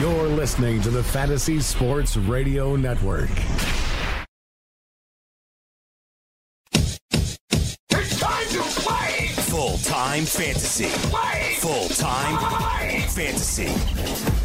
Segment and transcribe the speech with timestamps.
[0.00, 3.30] You're listening to the Fantasy Sports Radio Network.
[6.72, 9.28] It's time to play!
[9.36, 10.88] Full time fantasy.
[11.10, 11.56] Play!
[11.60, 12.36] Full time
[13.08, 14.43] fantasy.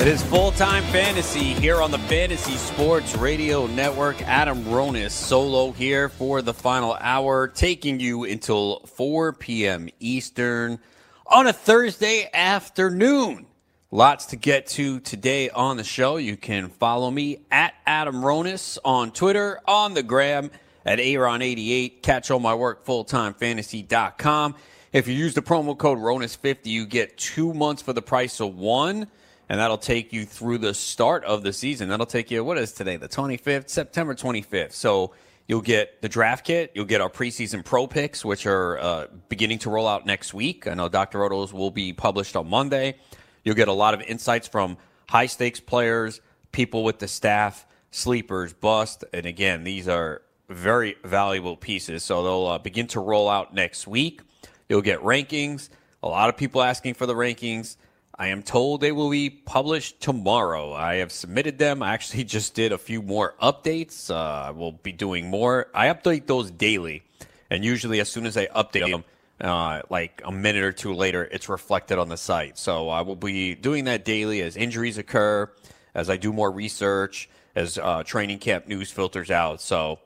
[0.00, 4.20] It is full time fantasy here on the Fantasy Sports Radio Network.
[4.22, 9.88] Adam Ronis solo here for the final hour, taking you until 4 p.m.
[10.00, 10.80] Eastern
[11.26, 13.46] on a Thursday afternoon.
[13.92, 16.16] Lots to get to today on the show.
[16.16, 20.50] You can follow me at Adam Ronis on Twitter, on the gram
[20.84, 22.02] at Aaron88.
[22.02, 24.56] Catch all my work, fulltimefantasy.com.
[24.92, 28.56] If you use the promo code RONIS50, you get two months for the price of
[28.56, 29.06] one
[29.48, 31.88] and that'll take you through the start of the season.
[31.88, 34.72] That'll take you, what is today, the 25th, September 25th.
[34.72, 35.12] So
[35.46, 39.58] you'll get the draft kit, you'll get our preseason pro picks, which are uh, beginning
[39.60, 40.66] to roll out next week.
[40.66, 41.18] I know Dr.
[41.18, 42.96] Roto's will be published on Monday.
[43.44, 44.78] You'll get a lot of insights from
[45.08, 46.20] high stakes players,
[46.52, 49.04] people with the staff, sleepers, bust.
[49.12, 52.02] And again, these are very valuable pieces.
[52.02, 54.22] So they'll uh, begin to roll out next week.
[54.68, 55.68] You'll get rankings.
[56.02, 57.76] A lot of people asking for the rankings.
[58.16, 60.72] I am told they will be published tomorrow.
[60.72, 61.82] I have submitted them.
[61.82, 64.10] I actually just did a few more updates.
[64.10, 65.66] Uh, I will be doing more.
[65.74, 67.02] I update those daily,
[67.50, 69.04] and usually as soon as I update them,
[69.40, 72.56] uh, like a minute or two later, it's reflected on the site.
[72.56, 75.50] So I will be doing that daily as injuries occur,
[75.94, 79.60] as I do more research, as uh, training camp news filters out.
[79.60, 79.98] So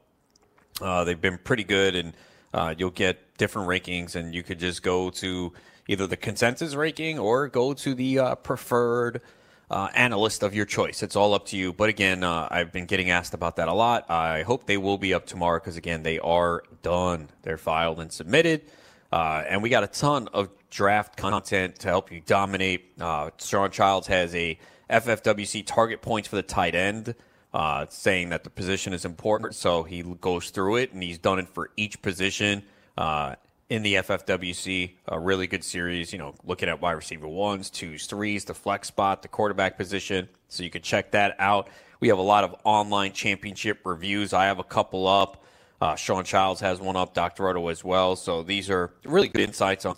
[0.80, 2.14] uh, they've been pretty good, and
[2.54, 5.52] uh, you'll get different rankings, and you could just go to
[5.88, 9.22] either the consensus ranking or go to the uh, preferred
[9.70, 11.02] uh, analyst of your choice.
[11.02, 11.72] It's all up to you.
[11.72, 14.08] But again, uh, I've been getting asked about that a lot.
[14.10, 17.28] I hope they will be up tomorrow because, again, they are done.
[17.42, 18.62] They're filed and submitted.
[19.10, 22.92] Uh, and we got a ton of draft content to help you dominate.
[23.00, 24.58] Uh, Sean Childs has a
[24.90, 27.14] FFWC target points for the tight end.
[27.54, 31.38] Uh, saying that the position is important, so he goes through it, and he's done
[31.38, 32.62] it for each position
[32.98, 33.34] uh,
[33.70, 34.92] in the FFWC.
[35.08, 38.88] A really good series, you know, looking at wide receiver ones, twos, threes, the flex
[38.88, 40.28] spot, the quarterback position.
[40.48, 41.68] So you can check that out.
[42.00, 44.32] We have a lot of online championship reviews.
[44.32, 45.44] I have a couple up.
[45.80, 47.44] Uh, Sean Childs has one up, Dr.
[47.44, 48.16] Roto as well.
[48.16, 49.96] So these are really good insights on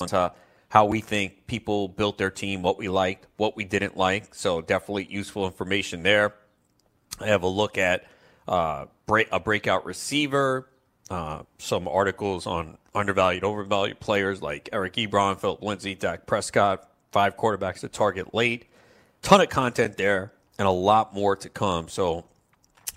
[0.69, 4.34] how we think people built their team, what we liked, what we didn't like.
[4.34, 6.34] So definitely useful information there.
[7.19, 8.04] I have a look at
[8.47, 10.69] uh, break, a breakout receiver,
[11.10, 17.37] uh, some articles on undervalued, overvalued players like Eric Ebron, Philip Lindsay, Dak Prescott, five
[17.37, 18.66] quarterbacks to target late.
[19.22, 21.88] Ton of content there and a lot more to come.
[21.88, 22.25] So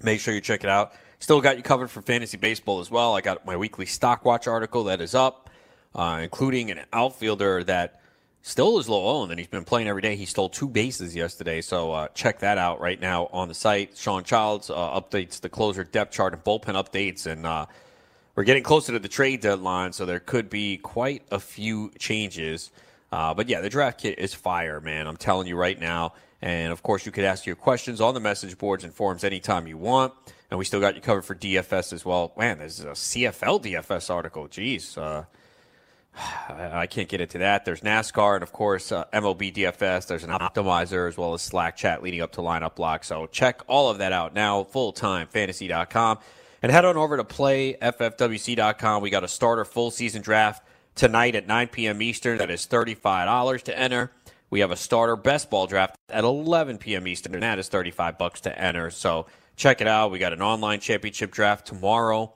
[0.01, 0.93] make sure you check it out.
[1.19, 3.15] Still got you covered for fantasy baseball as well.
[3.15, 5.49] I got my weekly stock watch article that is up,
[5.95, 8.01] uh, including an outfielder that
[8.41, 10.15] still is low owned and he's been playing every day.
[10.15, 13.97] He stole two bases yesterday, so uh, check that out right now on the site.
[13.97, 17.65] Sean Childs uh, updates the closer depth chart and bullpen updates, and uh,
[18.35, 22.71] we're getting closer to the trade deadline, so there could be quite a few changes.
[23.11, 25.07] Uh, but yeah, the draft kit is fire, man.
[25.07, 26.13] I'm telling you right now.
[26.41, 29.67] And of course, you could ask your questions on the message boards and forums anytime
[29.67, 30.13] you want.
[30.49, 32.33] And we still got you covered for DFS as well.
[32.37, 34.47] Man, there's a CFL DFS article.
[34.47, 34.97] Jeez.
[34.97, 35.23] Uh,
[36.49, 37.65] I can't get into that.
[37.65, 40.07] There's NASCAR and, of course, uh, MLB DFS.
[40.07, 43.03] There's an optimizer as well as Slack chat leading up to lineup block.
[43.03, 46.19] So check all of that out now, fulltimefantasy.com.
[46.63, 49.03] And head on over to playffwc.com.
[49.03, 50.65] We got a starter full season draft
[50.95, 52.01] tonight at 9 p.m.
[52.01, 52.37] Eastern.
[52.37, 54.13] That is $35 to enter.
[54.49, 57.05] We have a starter best ball draft at 11 p.m.
[57.05, 58.91] Eastern, and that is 35 bucks to enter.
[58.91, 59.25] So
[59.57, 60.11] check it out.
[60.11, 62.33] We got an online championship draft tomorrow.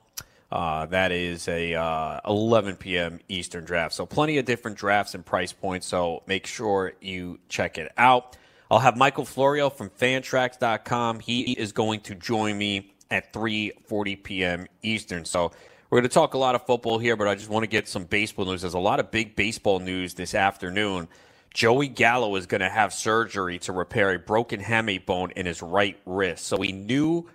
[0.52, 3.20] Uh, that is a uh, 11 p.m.
[3.30, 3.94] Eastern draft.
[3.94, 5.86] So plenty of different drafts and price points.
[5.86, 8.36] So make sure you check it out.
[8.70, 11.20] I'll have Michael Florio from Fantrax.com.
[11.20, 14.66] He is going to join me at 3:40 p.m.
[14.82, 15.24] Eastern.
[15.24, 15.52] So
[15.90, 17.88] we're going to talk a lot of football here, but I just want to get
[17.88, 18.60] some baseball news.
[18.62, 21.08] There's a lot of big baseball news this afternoon.
[21.54, 25.62] Joey Gallo is going to have surgery to repair a broken hamate bone in his
[25.62, 26.46] right wrist.
[26.46, 27.26] So we knew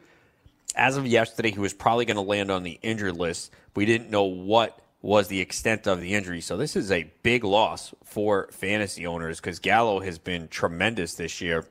[0.76, 3.52] as of yesterday he was probably going to land on the injured list.
[3.76, 6.42] We didn't know what was the extent of the injury.
[6.42, 11.42] So this is a big loss for fantasy owners because Gallo has been tremendous this
[11.42, 11.66] year.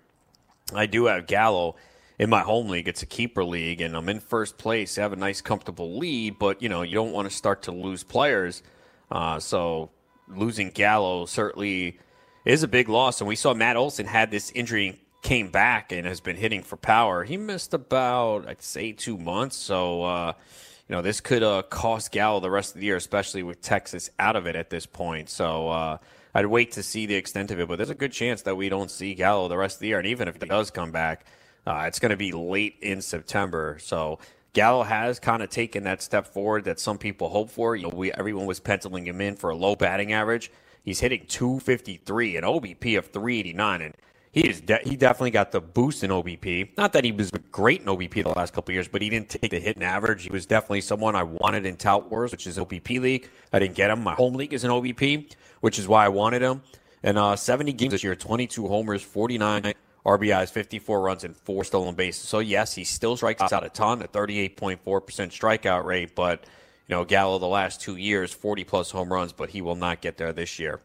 [0.75, 1.76] I do have Gallo
[2.22, 2.86] in my home league.
[2.86, 4.96] It's a keeper league, and I'm in first place.
[4.96, 7.72] I have a nice, comfortable lead, but you know you don't want to start to
[7.72, 8.62] lose players.
[9.10, 9.90] Uh, so
[10.28, 11.98] losing Gallo certainly
[12.44, 13.20] is a big loss.
[13.20, 16.76] And we saw Matt Olson had this injury, came back, and has been hitting for
[16.76, 17.24] power.
[17.24, 19.56] He missed about I'd say two months.
[19.56, 20.04] So.
[20.04, 20.32] Uh,
[20.88, 24.10] you know, this could uh, cost Gallo the rest of the year, especially with Texas
[24.19, 25.30] out of it at this point.
[25.30, 25.98] So uh,
[26.34, 28.69] I'd wait to see the extent of it, but there's a good chance that we
[28.69, 29.98] don't see Gallo the rest of the year.
[29.98, 31.24] And even if he does come back,
[31.67, 33.79] uh, it's going to be late in September.
[33.81, 34.19] So
[34.53, 37.76] Gallo has kind of taken that step forward that some people hope for.
[37.76, 40.50] You know, we everyone was penciling him in for a low batting average.
[40.85, 43.94] He's hitting 253, an OBP of 389, and
[44.32, 46.76] he is de- he definitely got the boost in OBP.
[46.76, 49.50] Not that he was great in OBP the last couple years, but he didn't take
[49.50, 50.25] the hit in average.
[50.25, 53.29] He was definitely someone I wanted in Tout Wars, which is OBP league.
[53.53, 54.03] I didn't get him.
[54.03, 56.62] My home league is an OBP, which is why I wanted him.
[57.05, 61.94] And uh, 70 games this year, 22 homers, 49 RBIs, 54 runs, and four stolen
[61.94, 62.28] bases.
[62.28, 66.44] So yes, he still strikes out a ton, a 38.4% strikeout rate, but
[66.88, 70.00] you know Gallo the last two years, 40 plus home runs, but he will not
[70.00, 70.81] get there this year.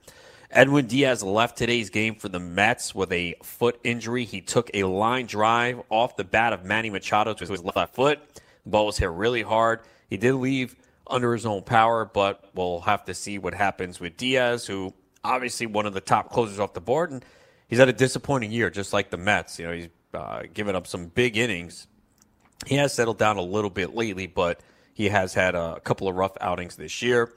[0.49, 4.23] Edwin Diaz left today's game for the Mets with a foot injury.
[4.23, 8.19] He took a line drive off the bat of Manny Machado to his left foot.
[8.63, 9.81] The ball was hit really hard.
[10.09, 10.75] He did leave
[11.05, 14.93] under his own power, but we'll have to see what happens with Diaz, who
[15.23, 17.25] obviously one of the top closers off the board, and
[17.67, 19.59] he's had a disappointing year, just like the Mets.
[19.59, 21.87] You know, he's uh, given up some big innings.
[22.65, 24.61] He has settled down a little bit lately, but
[24.93, 27.31] he has had a couple of rough outings this year.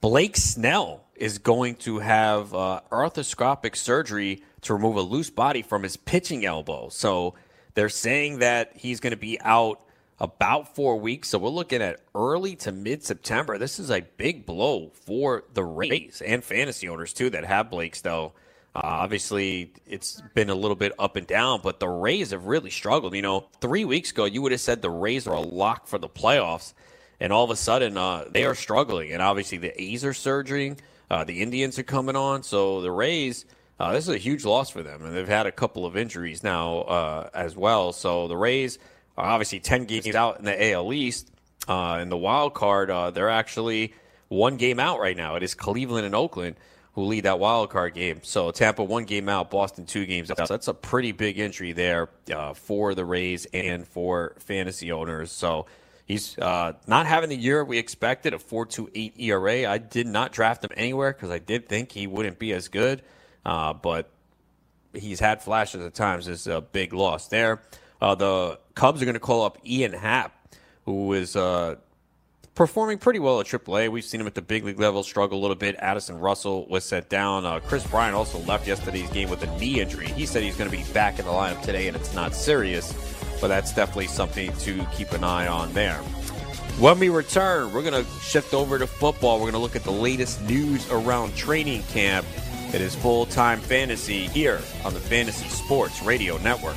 [0.00, 5.82] Blake Snell is going to have uh, arthroscopic surgery to remove a loose body from
[5.82, 6.88] his pitching elbow.
[6.88, 7.34] So
[7.74, 9.80] they're saying that he's going to be out
[10.20, 11.28] about four weeks.
[11.28, 13.58] So we're looking at early to mid September.
[13.58, 17.94] This is a big blow for the Rays and fantasy owners, too, that have Blake
[17.94, 18.34] Snell.
[18.78, 22.70] Uh, obviously, it's been a little bit up and down, but the Rays have really
[22.70, 23.12] struggled.
[23.14, 25.98] You know, three weeks ago, you would have said the Rays are a lock for
[25.98, 26.74] the playoffs
[27.20, 29.12] and all of a sudden uh, they are struggling.
[29.12, 30.78] And obviously the A's are surging,
[31.10, 33.44] uh, the Indians are coming on, so the Rays.
[33.80, 36.42] Uh, this is a huge loss for them, and they've had a couple of injuries
[36.42, 37.92] now uh, as well.
[37.92, 38.78] So the Rays
[39.16, 41.30] are obviously ten games out in the AL East.
[41.68, 43.94] Uh, in the wild card, they're actually
[44.28, 45.36] one game out right now.
[45.36, 46.56] It is Cleveland and Oakland
[46.98, 48.20] who lead that wild card game.
[48.24, 50.38] So Tampa one game out, Boston two games out.
[50.38, 52.08] So that's a pretty big entry there
[52.54, 55.30] for the Rays and for fantasy owners.
[55.30, 55.66] So
[56.08, 59.70] He's uh, not having the year we expected, a 4.28 ERA.
[59.70, 63.02] I did not draft him anywhere because I did think he wouldn't be as good,
[63.44, 64.08] uh, but
[64.94, 66.26] he's had flashes at times.
[66.26, 67.60] Is a big loss there.
[68.00, 70.32] Uh, the Cubs are going to call up Ian Happ,
[70.86, 71.76] who is uh,
[72.58, 73.88] performing pretty well at AAA.
[73.88, 75.76] We've seen him at the big league level struggle a little bit.
[75.78, 77.46] Addison Russell was set down.
[77.46, 80.08] Uh, Kris Bryant also left yesterday's game with a knee injury.
[80.08, 82.92] He said he's going to be back in the lineup today, and it's not serious
[83.40, 85.98] but that's definitely something to keep an eye on there.
[86.78, 89.36] When we return, we're going to shift over to football.
[89.36, 92.26] We're going to look at the latest news around training camp.
[92.72, 96.76] It is full time fantasy here on the Fantasy Sports Radio Network.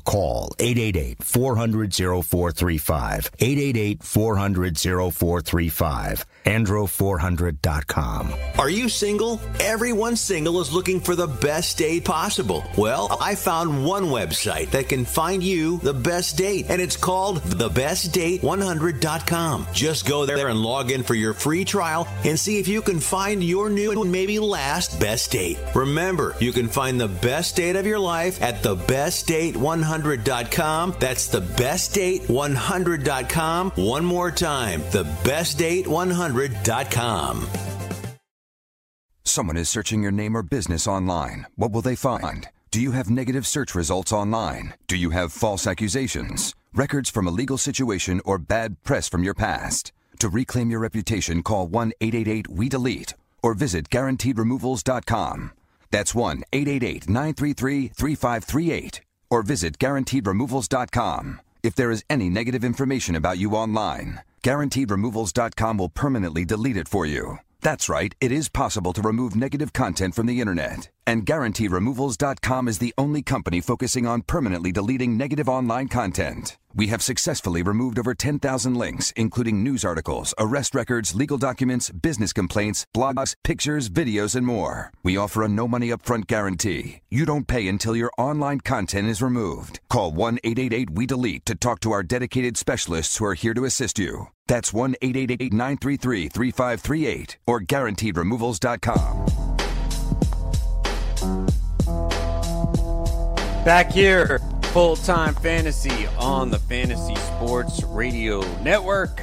[0.03, 3.31] call 888 400 0435.
[3.39, 6.25] 888 400 0435.
[6.45, 8.33] Andro400.com.
[8.57, 9.39] Are you single?
[9.59, 12.63] Everyone single is looking for the best date possible.
[12.77, 17.41] Well, I found one website that can find you the best date, and it's called
[17.43, 19.67] thebestdate100.com.
[19.73, 22.99] Just go there and log in for your free trial and see if you can
[22.99, 25.59] find your new and maybe last best date.
[25.75, 29.90] Remember, you can find the best date of your life at thebestdate100.com.
[30.99, 33.71] That's thebestdate100.com.
[33.75, 37.47] One more time, thebestdate100.com.
[39.23, 41.47] Someone is searching your name or business online.
[41.55, 42.49] What will they find?
[42.69, 44.73] Do you have negative search results online?
[44.87, 49.33] Do you have false accusations, records from a legal situation, or bad press from your
[49.33, 49.93] past?
[50.19, 55.51] To reclaim your reputation, call 1 888 We Delete or visit guaranteedremovals.com.
[55.91, 61.41] That's 1 888 933 3538 or visit guaranteedremovals.com.
[61.63, 67.07] If there is any negative information about you online, guaranteedremovals.com will permanently delete it for
[67.07, 67.39] you.
[67.61, 70.89] That's right, it is possible to remove negative content from the internet.
[71.07, 76.57] And GuaranteeRemovals.com is the only company focusing on permanently deleting negative online content.
[76.73, 82.31] We have successfully removed over 10,000 links, including news articles, arrest records, legal documents, business
[82.31, 84.91] complaints, blogs, pictures, videos, and more.
[85.03, 87.01] We offer a no money upfront guarantee.
[87.09, 89.81] You don't pay until your online content is removed.
[89.89, 93.65] Call 1 888 We Delete to talk to our dedicated specialists who are here to
[93.65, 94.27] assist you.
[94.47, 99.50] That's 1 888 933 3538 or guaranteedremovals.com.
[103.65, 104.39] Back here,
[104.73, 109.21] full time fantasy on the Fantasy Sports Radio Network.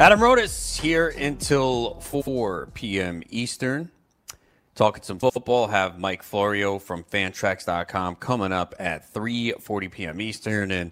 [0.00, 3.22] Adam Ronis here until 4 p.m.
[3.30, 3.88] Eastern.
[4.74, 5.68] Talking some football.
[5.68, 10.20] Have Mike Florio from Fantrax.com coming up at 3:40 p.m.
[10.20, 10.90] Eastern, and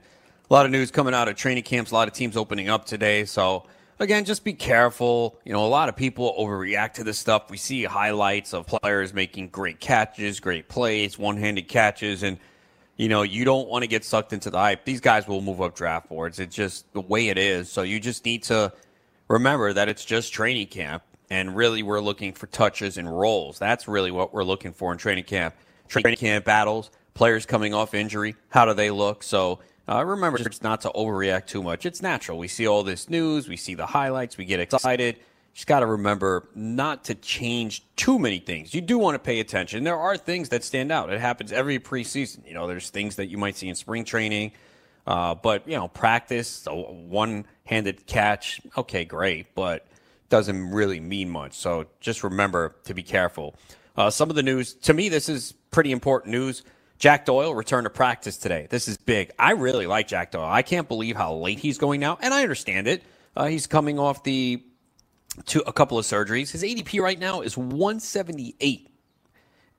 [0.48, 1.90] a lot of news coming out of training camps.
[1.90, 3.24] A lot of teams opening up today.
[3.24, 3.66] So
[3.98, 5.38] again, just be careful.
[5.44, 7.50] You know, a lot of people overreact to this stuff.
[7.50, 12.38] We see highlights of players making great catches, great plays, one-handed catches, and
[12.96, 14.84] you know, you don't want to get sucked into the hype.
[14.84, 16.38] These guys will move up draft boards.
[16.38, 17.70] It's just the way it is.
[17.70, 18.72] So you just need to
[19.26, 23.58] remember that it's just training camp, and really we're looking for touches and roles.
[23.58, 25.54] That's really what we're looking for in training camp.
[25.88, 29.22] Training camp battles, players coming off injury, how do they look?
[29.22, 29.58] So
[29.88, 31.84] uh, remember just not to overreact too much.
[31.86, 32.38] It's natural.
[32.38, 35.16] We see all this news, we see the highlights, we get excited.
[35.52, 38.74] Just got to remember not to change too many things.
[38.74, 39.84] You do want to pay attention.
[39.84, 41.12] There are things that stand out.
[41.12, 42.44] It happens every preseason.
[42.44, 44.50] You know, there's things that you might see in spring training,
[45.06, 49.86] uh, but you know, practice, a one-handed catch, okay, great, but
[50.28, 51.52] doesn't really mean much.
[51.52, 53.54] So just remember to be careful.
[53.96, 56.64] Uh, some of the news to me, this is pretty important news.
[57.04, 58.66] Jack Doyle returned to practice today.
[58.70, 59.30] This is big.
[59.38, 60.48] I really like Jack Doyle.
[60.48, 63.02] I can't believe how late he's going now, and I understand it.
[63.36, 64.64] Uh, he's coming off the
[65.48, 66.50] to a couple of surgeries.
[66.50, 68.88] His ADP right now is 178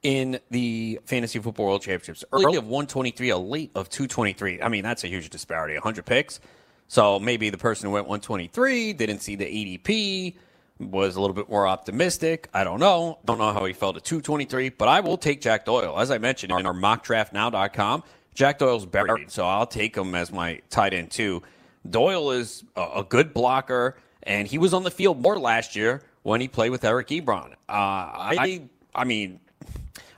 [0.04, 2.24] in the Fantasy Football World Championships.
[2.32, 4.62] Early of 123, a late of 223.
[4.62, 5.74] I mean, that's a huge disparity.
[5.74, 6.40] 100 picks.
[6.88, 10.36] So maybe the person who went 123 didn't see the ADP,
[10.80, 12.50] was a little bit more optimistic.
[12.54, 13.20] I don't know.
[13.26, 16.00] Don't know how he felt at 223, but I will take Jack Doyle.
[16.00, 18.04] As I mentioned in our mockdraftnow.com,
[18.34, 21.42] Jack Doyle's buried, so I'll take him as my tight end too.
[21.90, 26.42] Doyle is a, good blocker and he was on the field more last year when
[26.42, 27.52] he played with Eric Ebron.
[27.54, 28.64] Uh, I,
[28.94, 29.40] I mean,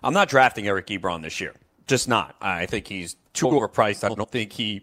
[0.01, 1.53] I'm not drafting Eric Ebron this year.
[1.85, 2.35] Just not.
[2.41, 4.03] I think he's too overpriced.
[4.09, 4.81] I don't think he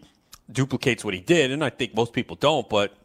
[0.51, 2.69] duplicates what he did, and I think most people don't.
[2.69, 2.95] But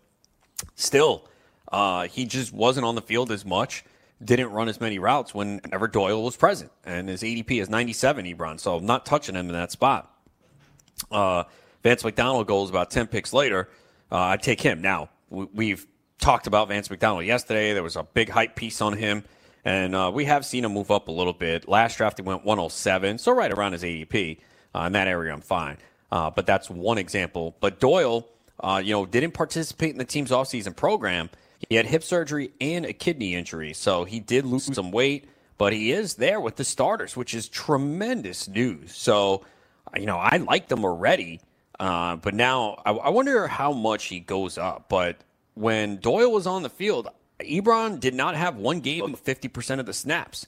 [0.74, 1.28] still,
[1.70, 3.84] uh, he just wasn't on the field as much.
[4.22, 8.26] Didn't run as many routes whenever Doyle was present, and his ADP is 97.
[8.26, 10.14] Ebron, so not touching him in that spot.
[11.10, 11.44] Uh,
[11.82, 13.68] Vance McDonald goes about 10 picks later.
[14.12, 15.08] Uh, I take him now.
[15.30, 15.86] We've
[16.18, 17.72] talked about Vance McDonald yesterday.
[17.72, 19.24] There was a big hype piece on him,
[19.64, 21.68] and uh, we have seen him move up a little bit.
[21.68, 24.38] Last draft, he went 107, so right around his ADP.
[24.74, 25.78] Uh, in that area, I'm fine.
[26.12, 27.56] Uh, but that's one example.
[27.60, 31.30] But Doyle, uh, you know, didn't participate in the team's offseason program.
[31.68, 35.26] He had hip surgery and a kidney injury, so he did lose some weight,
[35.58, 38.96] but he is there with the starters, which is tremendous news.
[38.96, 39.44] So
[39.96, 41.40] you know, I liked him already,
[41.78, 44.86] uh, but now I, I wonder how much he goes up.
[44.88, 45.18] But
[45.54, 47.08] when Doyle was on the field,
[47.40, 50.46] Ebron did not have one game of 50% of the snaps.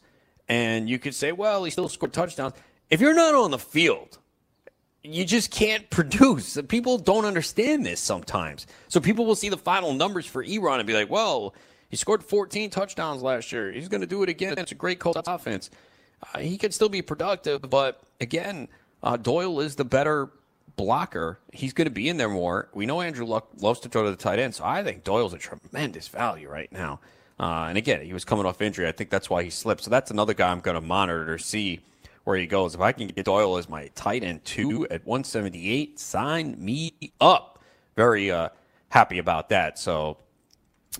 [0.49, 2.55] And you could say, well, he still scored touchdowns.
[2.91, 4.19] If you're not on the field,
[5.05, 6.59] you just can't produce.
[6.69, 8.67] People don't understand this sometimes.
[8.89, 11.55] So people will see the final numbers for Ebron and be like, well,
[11.89, 13.73] he scored 14 touchdowns last year.
[13.73, 14.55] He's going to do it again.
[14.57, 15.71] It's a great Colts offense.
[16.35, 18.69] Uh, he could still be productive, but again,
[19.03, 20.31] uh, Doyle is the better
[20.77, 21.41] blocker.
[21.53, 22.69] He's going to be in there more.
[22.73, 25.35] We know Andrew Luck loves to throw to the tight end, so I think Doyle's
[25.35, 27.01] a tremendous value right now.
[27.41, 28.87] Uh, and again, he was coming off injury.
[28.87, 29.83] I think that's why he slipped.
[29.83, 31.81] So that's another guy I'm going to monitor to see
[32.25, 32.75] where he goes.
[32.75, 37.63] If I can get Doyle as my tight end two at 178, sign me up.
[37.97, 38.51] Very uh,
[38.89, 39.79] happy about that.
[39.79, 40.19] So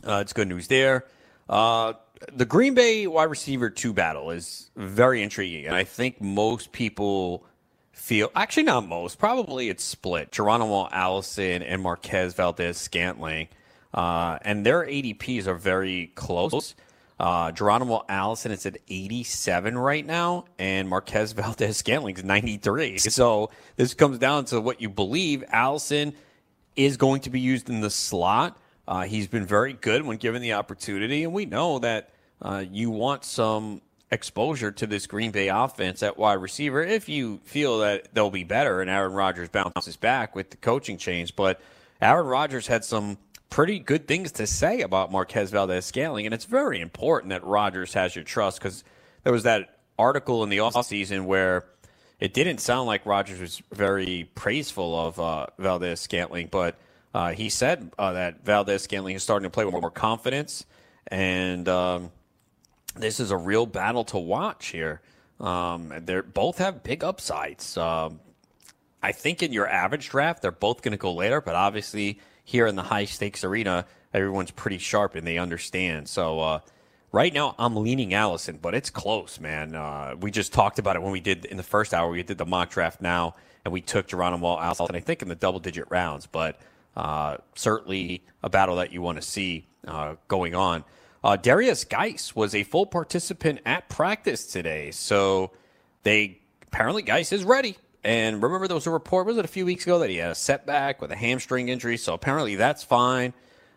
[0.07, 1.07] uh, it's good news there.
[1.49, 1.95] Uh,
[2.33, 7.45] the Green Bay wide receiver two battle is very intriguing, and I think most people
[7.93, 10.33] feel actually not most, probably it's split.
[10.33, 13.49] Geronimo Allison and Marquez Valdes Scantling,
[13.93, 16.75] uh, and their ADPs are very close.
[17.23, 22.99] Uh, Geronimo Allison is at 87 right now, and Marquez Valdes Scantling is 93.
[22.99, 25.45] So this comes down to what you believe.
[25.53, 26.15] Allison
[26.75, 28.61] is going to be used in the slot.
[28.89, 32.11] Uh, he's been very good when given the opportunity, and we know that
[32.41, 37.39] uh, you want some exposure to this Green Bay offense at wide receiver if you
[37.45, 41.37] feel that they'll be better and Aaron Rodgers bounces back with the coaching change.
[41.37, 41.61] But
[42.01, 43.17] Aaron Rodgers had some
[43.53, 47.93] pretty good things to say about Marquez Valdes Scantling, and it's very important that Rodgers
[47.93, 48.83] has your trust because
[49.25, 51.67] there was that article in the offseason where
[52.19, 56.77] it didn't sound like Rodgers was very praiseful of uh, Valdes Scantling, but
[57.13, 60.65] uh, he said uh, that Valdes Scantling is starting to play with more confidence,
[61.09, 62.11] and um,
[62.97, 65.03] this is a real battle to watch here.
[65.41, 67.77] Um, they both have big upsides.
[67.77, 68.19] Um,
[69.03, 72.67] I think in your average draft, they're both going to go later, but obviously here
[72.67, 76.09] in the high stakes arena, everyone's pretty sharp and they understand.
[76.09, 76.61] So uh,
[77.13, 79.75] right now, I'm leaning Allison, but it's close, man.
[79.75, 82.11] Uh, we just talked about it when we did in the first hour.
[82.11, 85.35] We did the mock draft now, and we took Geronimo Allison, I think, in the
[85.35, 86.61] double digit rounds, but
[86.97, 90.85] uh, certainly a battle that you want to see uh, going on.
[91.25, 95.53] Uh, Derrius Guice was a full participant at practice today, so
[96.03, 97.77] they apparently Guice is ready.
[98.05, 100.31] And remember, there was a report, was it a few weeks ago, that he had
[100.31, 101.97] a setback with a hamstring injury.
[101.97, 103.33] So apparently that's fine.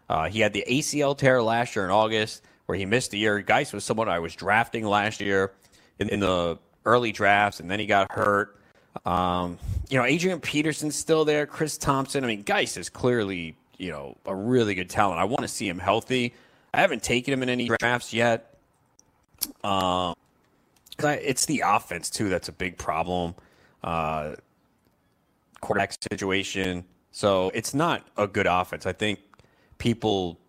[0.10, 3.40] Uh, he had the ACL tear last year in August where he missed the year.
[3.42, 5.52] Guice was someone I was drafting last year
[6.00, 8.60] in, in the early drafts, and then he got hurt.
[9.06, 9.60] Um,
[9.90, 11.46] you know, Adrian Peterson's still there.
[11.46, 12.24] Chris Thompson.
[12.24, 15.20] I mean, Guice is clearly, you know, a really good talent.
[15.20, 16.34] I want to see him healthy.
[16.74, 18.58] I haven't taken him in any drafts yet.
[19.64, 20.16] Um,
[20.98, 23.36] it's the offense, too, that's a big problem
[23.86, 24.36] uh,
[25.62, 26.84] quarterback situation.
[27.12, 28.86] So it's not a good offense.
[28.86, 29.20] I think
[29.78, 30.40] people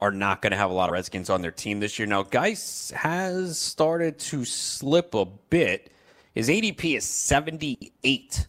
[0.00, 2.06] are not going to have a lot of Redskins on their team this year.
[2.06, 5.90] Now, Guice has started to slip a bit.
[6.34, 8.46] His ADP is 78.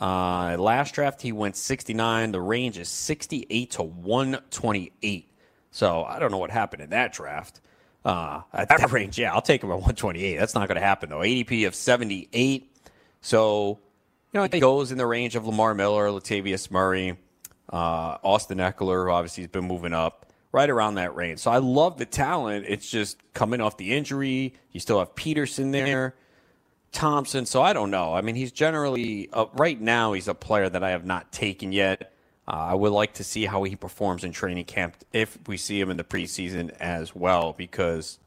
[0.00, 2.32] Uh, last draft, he went 69.
[2.32, 5.32] The range is 68 to 128.
[5.70, 7.60] So I don't know what happened in that draft.
[8.04, 10.36] Uh, at that range, yeah, I'll take him at 128.
[10.36, 11.18] That's not going to happen, though.
[11.18, 12.76] ADP of 78.
[13.22, 13.80] So
[14.32, 17.16] you know, it goes in the range of Lamar Miller, Latavius Murray,
[17.72, 21.40] uh, Austin Ekeler, who obviously has been moving up right around that range.
[21.40, 22.66] So I love the talent.
[22.68, 24.54] It's just coming off the injury.
[24.72, 26.14] You still have Peterson there,
[26.92, 27.46] Thompson.
[27.46, 28.14] So I don't know.
[28.14, 31.72] I mean, he's generally, uh, right now, he's a player that I have not taken
[31.72, 32.12] yet.
[32.46, 35.78] Uh, I would like to see how he performs in training camp if we see
[35.78, 38.18] him in the preseason as well, because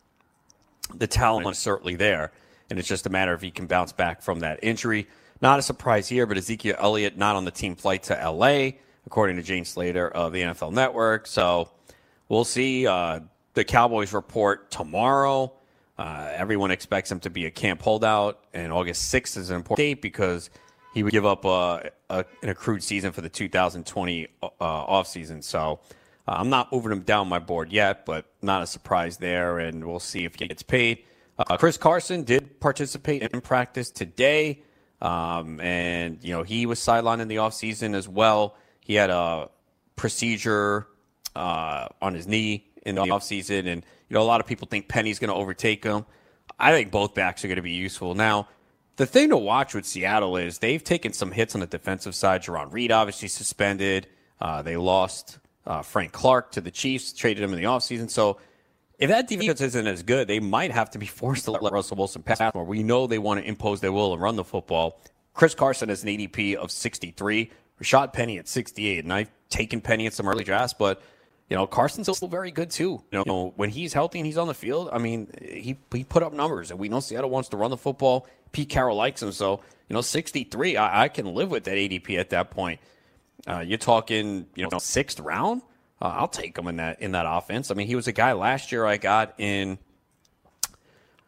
[0.93, 2.31] the talent is certainly there.
[2.69, 5.07] And it's just a matter of if he can bounce back from that injury.
[5.41, 9.37] Not a surprise here, but Ezekiel Elliott not on the team flight to LA, according
[9.37, 11.25] to Jane Slater of the NFL Network.
[11.25, 11.69] So
[12.29, 12.85] we'll see.
[12.85, 13.21] Uh,
[13.53, 15.51] the Cowboys report tomorrow.
[15.97, 19.77] Uh, everyone expects him to be a camp holdout, and August 6th is an important
[19.77, 20.49] date because
[20.93, 25.43] he would give up uh, a, an accrued season for the 2020 uh, offseason.
[25.43, 25.79] So
[26.27, 29.85] uh, I'm not moving him down my board yet, but not a surprise there, and
[29.85, 31.03] we'll see if he gets paid.
[31.37, 34.61] Uh, Chris Carson did participate in practice today.
[35.01, 38.55] Um, and, you know, he was sidelined in the offseason as well.
[38.81, 39.49] He had a
[39.95, 40.87] procedure
[41.35, 43.67] uh, on his knee in the offseason.
[43.67, 46.05] And, you know, a lot of people think Penny's going to overtake him.
[46.59, 48.13] I think both backs are going to be useful.
[48.13, 48.47] Now,
[48.97, 52.43] the thing to watch with Seattle is they've taken some hits on the defensive side.
[52.43, 54.07] Jarran Reed obviously suspended.
[54.39, 58.09] Uh, they lost uh, Frank Clark to the Chiefs, traded him in the offseason.
[58.09, 58.37] So
[59.01, 61.97] if that defense isn't as good, they might have to be forced to let Russell
[61.97, 62.63] Wilson pass more.
[62.63, 65.01] We know they want to impose their will and run the football.
[65.33, 67.49] Chris Carson has an ADP of 63,
[67.81, 71.01] Rashaad Penny at 68, and I've taken Penny at some early drafts, but
[71.49, 73.01] you know Carson's still very good too.
[73.11, 76.21] You know when he's healthy and he's on the field, I mean he he put
[76.21, 78.27] up numbers, and we know Seattle wants to run the football.
[78.51, 82.19] Pete Carroll likes him, so you know 63, I, I can live with that ADP
[82.19, 82.79] at that point.
[83.47, 85.63] Uh, you're talking you know sixth round.
[86.01, 87.71] Uh, I'll take him in that in that offense.
[87.71, 89.77] I mean he was a guy last year I got in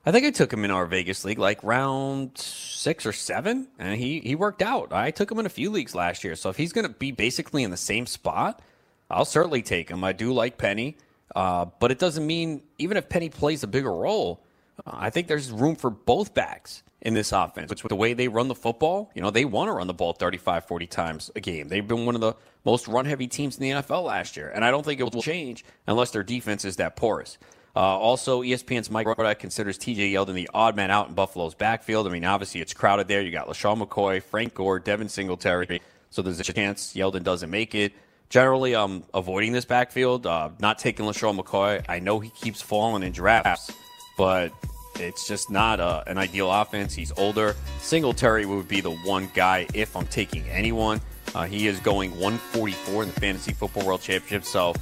[0.05, 3.97] I think I took him in our Vegas league like round six or seven, and
[3.97, 4.91] he he worked out.
[4.91, 7.11] I took him in a few leagues last year, so if he's going to be
[7.11, 8.61] basically in the same spot,
[9.09, 10.03] I'll certainly take him.
[10.03, 10.97] I do like Penny,
[11.35, 14.41] uh, but it doesn't mean even if Penny plays a bigger role,
[14.85, 17.69] I think there's room for both backs in this offense.
[17.69, 19.93] Which with the way they run the football, you know, they want to run the
[19.93, 21.67] ball 35, 40 times a game.
[21.67, 24.63] They've been one of the most run heavy teams in the NFL last year, and
[24.63, 27.37] I don't think it will change unless their defense is that porous.
[27.75, 32.07] Uh, also, ESPN's Mike Rodak considers TJ Yeldon the odd man out in Buffalo's backfield.
[32.07, 33.21] I mean, obviously it's crowded there.
[33.21, 35.81] You got LeSean McCoy, Frank Gore, Devin Singletary.
[36.11, 37.93] So there's a chance Yeldon doesn't make it.
[38.29, 41.83] Generally, I'm avoiding this backfield, uh, not taking LeSean McCoy.
[41.89, 43.71] I know he keeps falling in drafts,
[44.17, 44.51] but
[44.99, 46.93] it's just not an ideal offense.
[46.93, 47.55] He's older.
[47.79, 51.01] Singletary would be the one guy if I'm taking anyone.
[51.35, 54.73] Uh, he is going 144 in the Fantasy Football World Championship, so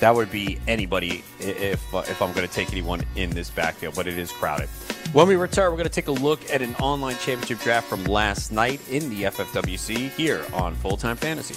[0.00, 3.94] that would be anybody if uh, if I'm going to take anyone in this backfield,
[3.94, 4.68] but it is crowded.
[5.12, 8.04] When we return, we're going to take a look at an online championship draft from
[8.04, 11.56] last night in the FFWC here on Full Time Fantasy.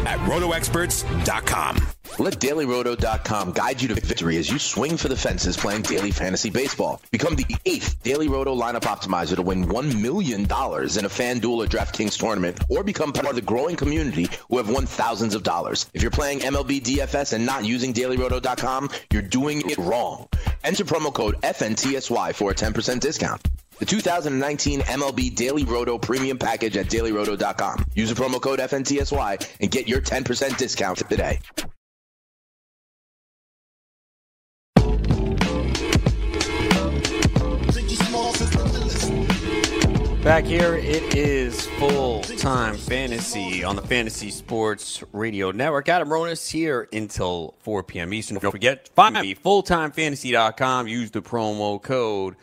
[0.05, 1.87] at rotoexperts.com.
[2.19, 6.49] Let DailyRoto.com guide you to victory as you swing for the fences playing daily fantasy
[6.49, 7.01] baseball.
[7.09, 11.67] Become the eighth Daily Roto lineup optimizer to win $1 million in a FanDuel or
[11.67, 15.89] DraftKings tournament, or become part of the growing community who have won thousands of dollars.
[15.93, 20.27] If you're playing MLB DFS and not using DailyRoto.com, you're doing it wrong.
[20.63, 23.41] Enter promo code FNTSY for a 10% discount.
[23.81, 27.83] The 2019 MLB Daily Roto Premium Package at dailyroto.com.
[27.95, 31.39] Use the promo code FNTSY and get your 10% discount today.
[40.23, 45.89] Back here, it is full time fantasy on the Fantasy Sports Radio Network.
[45.89, 48.13] Adam Ronis here until 4 p.m.
[48.13, 48.37] Eastern.
[48.37, 50.87] Don't forget, find me fulltimefantasy.com.
[50.87, 52.35] Use the promo code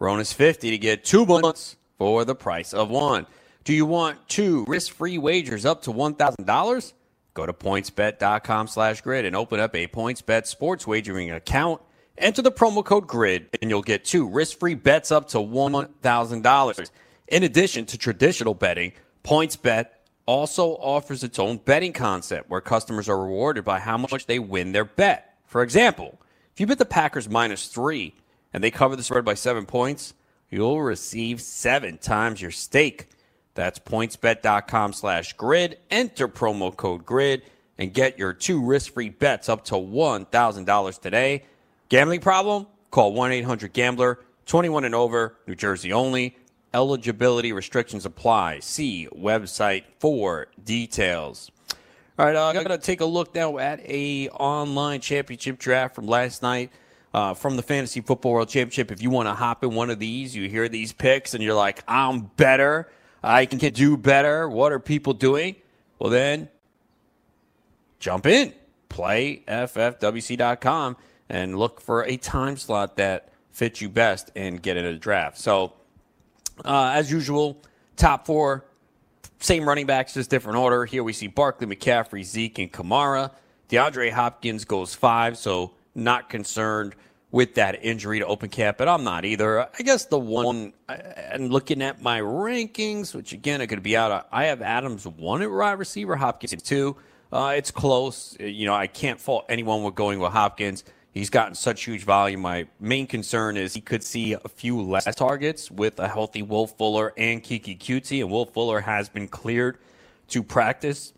[0.00, 3.26] Ronis 50 to get two months for the price of one.
[3.64, 6.92] Do you want two risk-free wagers up to $1,000?
[7.34, 11.82] Go to pointsbet.com slash grid and open up a PointsBet sports wagering account.
[12.16, 16.90] Enter the promo code GRID and you'll get two risk-free bets up to $1,000.
[17.28, 19.86] In addition to traditional betting, PointsBet
[20.24, 24.72] also offers its own betting concept where customers are rewarded by how much they win
[24.72, 25.36] their bet.
[25.44, 26.20] For example,
[26.52, 28.14] if you bet the Packers minus three
[28.52, 30.14] and they cover the spread by seven points,
[30.50, 33.08] you'll receive seven times your stake.
[33.54, 35.78] That's pointsbet.com slash grid.
[35.90, 37.42] Enter promo code grid
[37.78, 41.44] and get your two risk free bets up to $1,000 today.
[41.88, 42.66] Gambling problem?
[42.90, 46.36] Call 1 800 Gambler, 21 and over, New Jersey only.
[46.74, 48.60] Eligibility restrictions apply.
[48.60, 51.50] See website for details.
[52.18, 55.94] All right, uh, I'm going to take a look now at a online championship draft
[55.94, 56.70] from last night
[57.12, 58.90] uh, from the Fantasy Football World Championship.
[58.90, 61.54] If you want to hop in one of these, you hear these picks and you're
[61.54, 62.90] like, I'm better.
[63.22, 64.48] I can do better.
[64.48, 65.56] What are people doing?
[65.98, 66.48] Well, then
[67.98, 68.54] jump in,
[68.88, 70.96] play ffwc.com
[71.28, 75.38] and look for a time slot that fits you best and get into the draft.
[75.38, 75.74] So,
[76.64, 77.60] uh, as usual,
[77.96, 78.64] top four,
[79.40, 80.84] same running backs, just different order.
[80.84, 83.32] Here we see Barkley, McCaffrey, Zeke, and Kamara.
[83.68, 86.94] DeAndre Hopkins goes five, so not concerned
[87.30, 89.60] with that injury to open camp, but I'm not either.
[89.60, 94.26] I guess the one, and looking at my rankings, which again are could be out,
[94.32, 96.96] I have Adams one at wide receiver, Hopkins two.
[97.32, 98.36] Uh, it's close.
[98.40, 100.82] You know, I can't fault anyone with going with Hopkins.
[101.12, 102.40] He's gotten such huge volume.
[102.40, 106.66] My main concern is he could see a few less targets with a healthy Will
[106.66, 109.78] Fuller and Keke Coutee, and Will Fuller has been cleared
[110.28, 111.12] to practice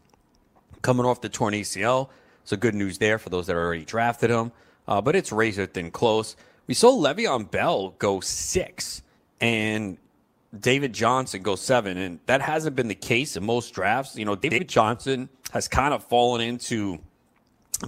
[0.81, 2.09] coming off the torn ACL.
[2.45, 4.53] So good news there for those that already drafted him
[4.87, 6.37] uh, but it's razor thin close.
[6.67, 9.03] We saw Le'Veon Bell go six
[9.41, 9.99] and
[10.59, 14.17] David Johnson go seven, and that hasn't been the case in most drafts.
[14.17, 16.99] You know, David Johnson has kind of fallen into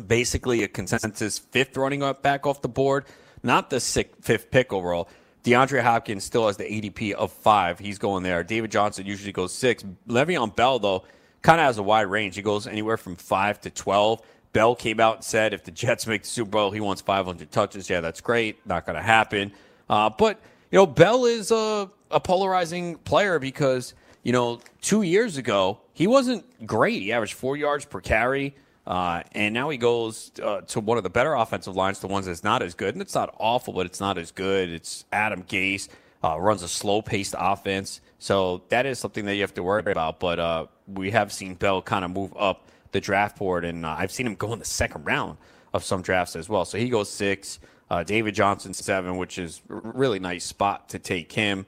[0.07, 3.05] basically a consensus fifth running back off the board,
[3.43, 5.09] not the sixth, fifth pick overall.
[5.45, 7.79] DeAndre Hopkins still has the ADP of five.
[7.79, 8.43] He's going there.
[8.43, 9.85] David Johnson usually goes six.
[10.09, 11.05] Le'Veon Bell, though,
[11.43, 12.35] kind of has a wide range.
[12.35, 14.23] He goes anywhere from five to 12.
[14.55, 17.51] Bell came out and said if the Jets make the Super Bowl, he wants 500
[17.51, 17.91] touches.
[17.91, 18.65] Yeah, that's great.
[18.67, 19.53] Not going to happen.
[19.91, 20.41] Uh, but,
[20.71, 26.07] you know, Bell is a, a polarizing player because, you know, two years ago, he
[26.07, 27.03] wasn't great.
[27.03, 28.55] He averaged four yards per carry.
[28.87, 32.27] Uh, and now he goes uh, to one of the better offensive lines, the ones
[32.27, 32.95] that's not as good.
[32.95, 34.69] And it's not awful, but it's not as good.
[34.69, 35.89] It's Adam Gase,
[36.23, 38.01] uh, runs a slow paced offense.
[38.21, 40.21] So that is something that you have to worry about.
[40.21, 43.97] But uh, we have seen Bell kind of move up the draft board, and uh,
[43.99, 45.37] I've seen him go in the second round
[45.75, 46.65] of some drafts as well.
[46.65, 47.59] So he goes six.
[47.91, 51.67] Uh, David Johnson seven, which is a really nice spot to take him.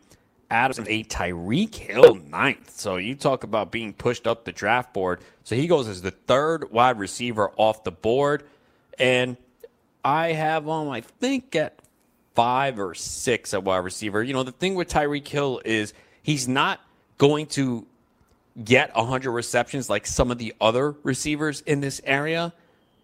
[0.51, 2.71] Adams eight, Tyreek Hill ninth.
[2.71, 5.21] So you talk about being pushed up the draft board.
[5.43, 8.45] So he goes as the third wide receiver off the board,
[8.99, 9.37] and
[10.05, 11.81] I have him, I think, at
[12.35, 14.23] five or six at wide receiver.
[14.23, 16.81] You know, the thing with Tyreek Hill is he's not
[17.19, 17.85] going to
[18.65, 22.53] get 100 receptions like some of the other receivers in this area,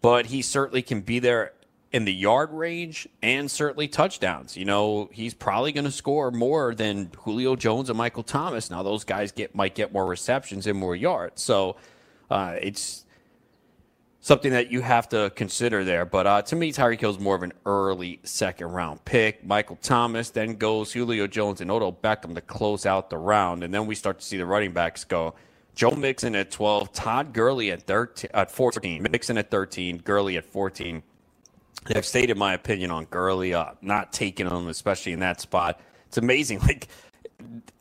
[0.01, 1.53] but he certainly can be there
[1.93, 4.57] in the yard range and certainly touchdowns.
[4.57, 8.71] You know, he's probably going to score more than Julio Jones and Michael Thomas.
[8.71, 11.43] Now, those guys get might get more receptions and more yards.
[11.43, 11.77] So
[12.31, 13.05] uh, it's
[14.23, 16.07] something that you have to consider there.
[16.07, 19.45] But uh, to me, Tyreek Hill is more of an early second round pick.
[19.45, 23.75] Michael Thomas then goes Julio Jones and Odell Beckham to close out the round, and
[23.75, 25.35] then we start to see the running backs go.
[25.75, 30.45] Joe Mixon at 12, Todd Gurley at 13, at 14, Mixon at 13, Gurley at
[30.45, 31.03] 14.
[31.95, 35.81] I've stated my opinion on Gurley, uh, not taking him, especially in that spot.
[36.07, 36.61] It's amazing.
[36.67, 36.89] Like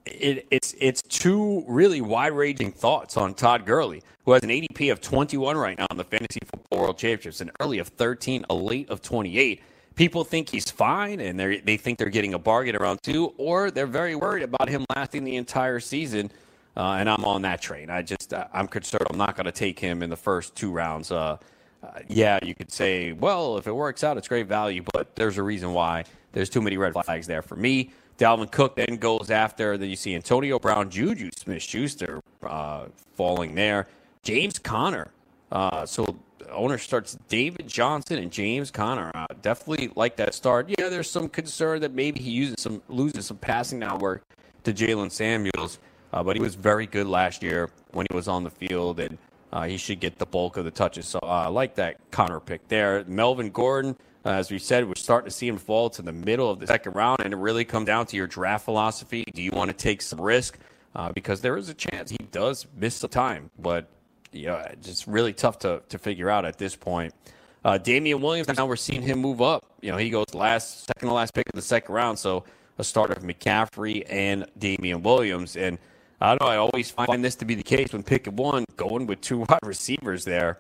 [0.06, 4.91] it, it's it's two really wide ranging thoughts on Todd Gurley, who has an ADP
[4.91, 8.54] of 21 right now in the Fantasy Football World Championships, an early of 13, a
[8.54, 9.62] late of 28.
[9.95, 13.71] People think he's fine, and they they think they're getting a bargain around two, or
[13.71, 16.32] they're very worried about him lasting the entire season.
[16.76, 17.89] Uh, and I'm on that train.
[17.89, 19.06] I just uh, I'm concerned.
[19.10, 21.12] I'm not going to take him in the first two rounds.
[21.12, 21.38] Uh,
[21.84, 25.38] uh, yeah, you could say, well, if it works out, it's great value, but there's
[25.38, 26.06] a reason why.
[26.32, 27.91] There's too many red flags there for me.
[28.17, 29.78] Dalvin Cook then goes after.
[29.78, 33.88] Then you see Antonio Brown, Juju Smith Schuster uh, falling there.
[34.24, 35.12] James Conner.
[35.52, 36.06] Uh, so
[36.52, 39.12] owner starts David Johnson and James Conner.
[39.13, 40.69] Uh, definitely like that start.
[40.78, 44.24] Yeah, there's some concern that maybe he uses some loses some passing now work
[44.63, 45.80] to Jaylen Samuels,
[46.13, 49.17] uh, but he was very good last year when he was on the field, and
[49.52, 51.08] uh, he should get the bulk of the touches.
[51.08, 53.04] So uh, I like that Conner pick there.
[53.08, 56.49] Melvin Gordon Uh, as we said, we're starting to see him fall to the middle
[56.49, 59.23] of the second round, and it really comes down to your draft philosophy.
[59.34, 60.57] Do you want to take some risk?
[60.93, 63.88] Uh, because there is a chance he does miss the time, but
[64.34, 67.13] know, it's just really tough to, to figure out at this point.
[67.63, 69.65] Uh, Damien Williams, now we're seeing him move up.
[69.81, 72.17] You know, he goes last, second to last pick of the second round.
[72.17, 72.43] So
[72.77, 75.55] a start of McCaffrey and Damien Williams.
[75.55, 75.77] And
[76.19, 79.05] I don't know, I always find this to be the case when picking one, going
[79.05, 80.60] with two wide receivers there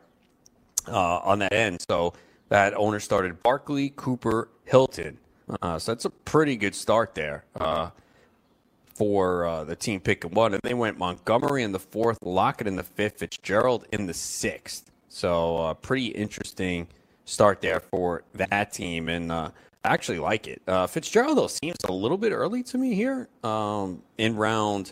[0.87, 1.83] uh, on that end.
[1.89, 2.13] So
[2.51, 5.17] that owner started Barkley, Cooper, Hilton.
[5.61, 7.91] Uh, so that's a pretty good start there uh,
[8.93, 10.53] for uh, the team picking one.
[10.53, 14.91] And they went Montgomery in the fourth, Lockett in the fifth, Fitzgerald in the sixth.
[15.07, 16.89] So uh, pretty interesting
[17.23, 19.51] start there for that team, and uh,
[19.85, 20.61] I actually like it.
[20.67, 24.91] Uh, Fitzgerald though seems a little bit early to me here um, in round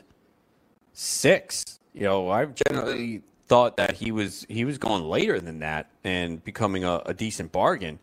[0.93, 1.81] six.
[1.93, 6.41] You know, I've generally thought that he was he was going later than that and
[6.43, 7.99] becoming a, a decent bargain.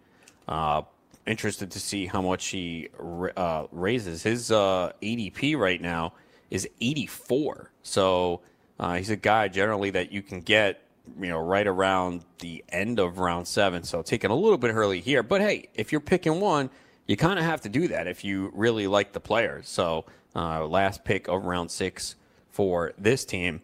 [0.47, 0.83] Uh,
[1.27, 2.89] interested to see how much he
[3.37, 4.23] uh, raises.
[4.23, 6.13] His uh, ADP right now
[6.51, 7.71] is 84.
[7.83, 8.41] So
[8.79, 10.83] uh, he's a guy generally that you can get
[11.21, 13.83] you know, right around the end of round seven.
[13.83, 15.23] So taking a little bit early here.
[15.23, 16.71] But hey, if you're picking one,
[17.07, 19.63] you kind of have to do that if you really like the player.
[19.65, 20.05] So
[20.35, 22.17] uh, last pick of round six
[22.51, 23.63] for this team.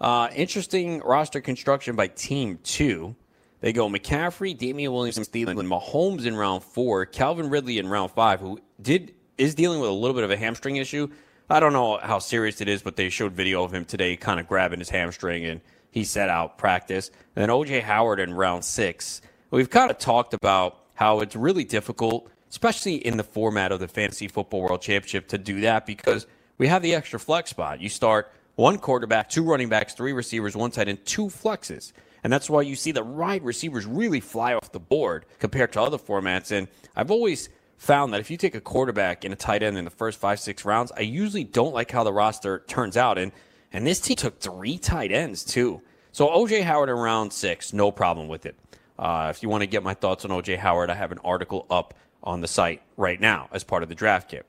[0.00, 3.16] Uh, interesting roster construction by team two.
[3.60, 8.40] They go McCaffrey, Damien Williams, Thielen, Mahomes in round four, Calvin Ridley in round five,
[8.40, 11.08] who did is dealing with a little bit of a hamstring issue.
[11.50, 14.38] I don't know how serious it is, but they showed video of him today, kind
[14.38, 17.10] of grabbing his hamstring and he set out practice.
[17.34, 19.22] And then OJ Howard in round six.
[19.50, 23.88] We've kind of talked about how it's really difficult, especially in the format of the
[23.88, 26.26] Fantasy Football World Championship, to do that because
[26.58, 27.80] we have the extra flex spot.
[27.80, 31.92] You start one quarterback, two running backs, three receivers, one tight end, two flexes.
[32.24, 35.80] And that's why you see the wide receivers really fly off the board compared to
[35.80, 36.50] other formats.
[36.50, 36.66] And
[36.96, 39.92] I've always found that if you take a quarterback and a tight end in the
[39.92, 43.16] first five, six rounds, I usually don't like how the roster turns out.
[43.16, 43.30] And
[43.72, 45.80] and this team took three tight ends, too.
[46.10, 48.56] So OJ Howard in round six, no problem with it.
[48.98, 51.64] Uh, if you want to get my thoughts on OJ Howard, I have an article
[51.70, 51.94] up
[52.24, 54.46] on the site right now as part of the draft kit.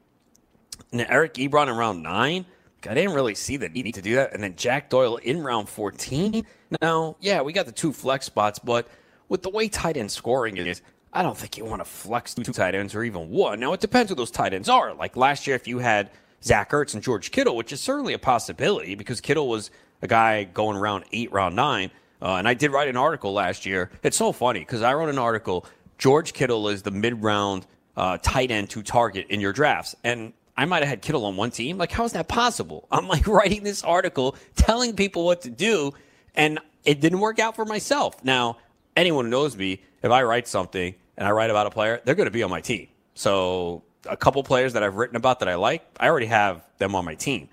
[0.92, 2.46] Now, Eric Ebron in round nine,
[2.88, 4.34] I didn't really see the need to do that.
[4.34, 6.46] And then Jack Doyle in round 14.
[6.82, 8.88] Now, yeah, we got the two flex spots, but
[9.28, 12.44] with the way tight end scoring is, I don't think you want to flex two
[12.44, 13.60] tight ends or even one.
[13.60, 14.94] Now, it depends who those tight ends are.
[14.94, 16.12] Like last year, if you had
[16.44, 20.44] Zach Ertz and George Kittle, which is certainly a possibility because Kittle was a guy
[20.44, 21.92] going around eight, round nine.
[22.22, 23.90] Uh, and I did write an article last year.
[24.04, 25.66] It's so funny because I wrote an article.
[25.98, 27.66] George Kittle is the mid round
[27.98, 29.96] uh, tight end to target in your drafts.
[30.04, 31.78] And I might have had Kittle on one team.
[31.78, 32.86] Like, how is that possible?
[32.92, 35.94] I'm like writing this article telling people what to do,
[36.36, 38.22] and it didn't work out for myself.
[38.26, 38.58] Now,
[38.98, 42.14] anyone who knows me, if I write something and I write about a player, they're
[42.14, 42.90] going to be on my team.
[43.14, 46.94] So a couple players that I've written about that I like, I already have them
[46.94, 47.48] on my team.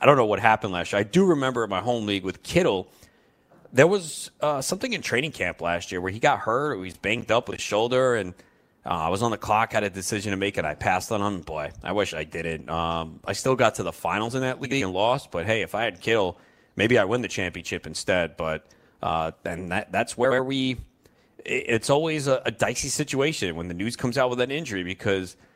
[0.00, 0.98] I don't know what happened last year.
[0.98, 2.88] I do remember in my home league with Kittle.
[3.72, 6.80] There was uh, something in training camp last year where he got hurt or he
[6.86, 8.34] was banged up with his shoulder, and
[8.86, 11.20] uh, I was on the clock, had a decision to make, and I passed on
[11.20, 11.40] him.
[11.42, 12.68] Boy, I wish I didn't.
[12.68, 15.74] Um, I still got to the finals in that league and lost, but hey, if
[15.74, 16.38] I had Kittle,
[16.76, 18.36] maybe I win the championship instead.
[18.36, 18.66] But
[19.02, 20.78] uh, that that's where we.
[21.44, 25.36] It's always a, a dicey situation when the news comes out with an injury because–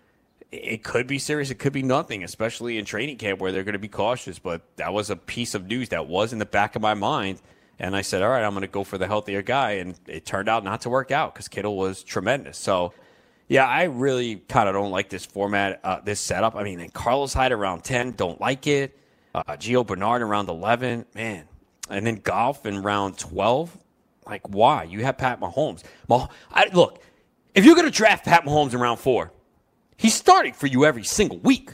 [0.55, 1.51] it could be serious.
[1.51, 4.39] It could be nothing, especially in training camp where they're going to be cautious.
[4.39, 7.41] But that was a piece of news that was in the back of my mind.
[7.79, 9.73] And I said, all right, I'm going to go for the healthier guy.
[9.73, 12.57] And it turned out not to work out because Kittle was tremendous.
[12.57, 12.93] So,
[13.49, 16.55] yeah, I really kind of don't like this format, uh, this setup.
[16.55, 18.99] I mean, Carlos Hyde around 10, don't like it.
[19.35, 21.45] Uh, Gio Bernard around 11, man.
[21.91, 23.77] And then Goff in round 12.
[24.27, 24.85] Like, why?
[24.85, 25.83] You have Pat Mahomes.
[26.09, 27.03] Well, I, look,
[27.55, 29.33] if you're going to draft Pat Mahomes in round four,
[29.97, 31.71] He's starting for you every single week.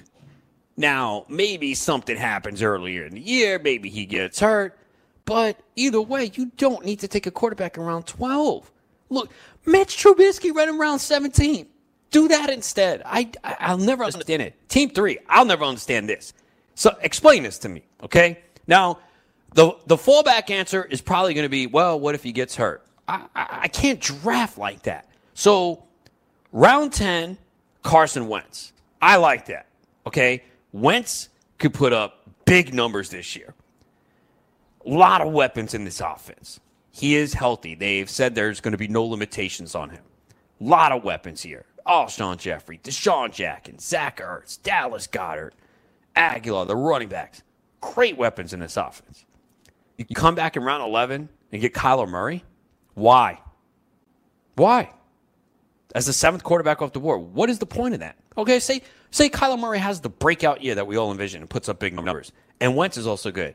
[0.77, 4.79] Now, maybe something happens earlier in the year, maybe he gets hurt,
[5.25, 8.71] but either way, you don't need to take a quarterback around 12.
[9.11, 9.31] Look,
[9.67, 11.67] Mitch Trubisky ran around 17.
[12.11, 13.03] Do that instead.
[13.05, 14.69] I, I will never understand it.
[14.69, 16.33] Team three, I'll never understand this.
[16.75, 18.41] So explain this to me, okay?
[18.67, 18.99] Now,
[19.55, 22.85] the the fallback answer is probably going to be, well, what if he gets hurt?
[23.07, 25.09] I, I, I can't draft like that.
[25.35, 25.85] So
[26.53, 27.37] round 10,
[27.83, 28.73] Carson Wentz.
[29.03, 29.67] I like that.
[30.07, 30.45] Okay.
[30.73, 31.29] Wentz
[31.59, 33.55] could put up big numbers this year.
[34.87, 36.61] A lot of weapons in this offense.
[36.91, 37.75] He is healthy.
[37.75, 40.03] They've said there's going to be no limitations on him.
[40.61, 41.67] A lot of weapons here.
[41.87, 45.53] Alshon Jeffery, DeSean Jackson, Zach Ertz, Dallas Goedert,
[46.17, 47.43] Agholor, the running backs.
[47.81, 49.25] Great weapons in this offense.
[49.97, 52.45] You come back in round 11 and get Kyler Murray?
[52.95, 53.41] Why?
[54.57, 54.91] Why?
[55.95, 57.21] as the seventh quarterback off the board.
[57.21, 58.17] What is the point of that?
[58.37, 61.69] Okay, say say Kyler Murray has the breakout year that we all envision and puts
[61.69, 63.55] up big numbers, and Wentz is also good.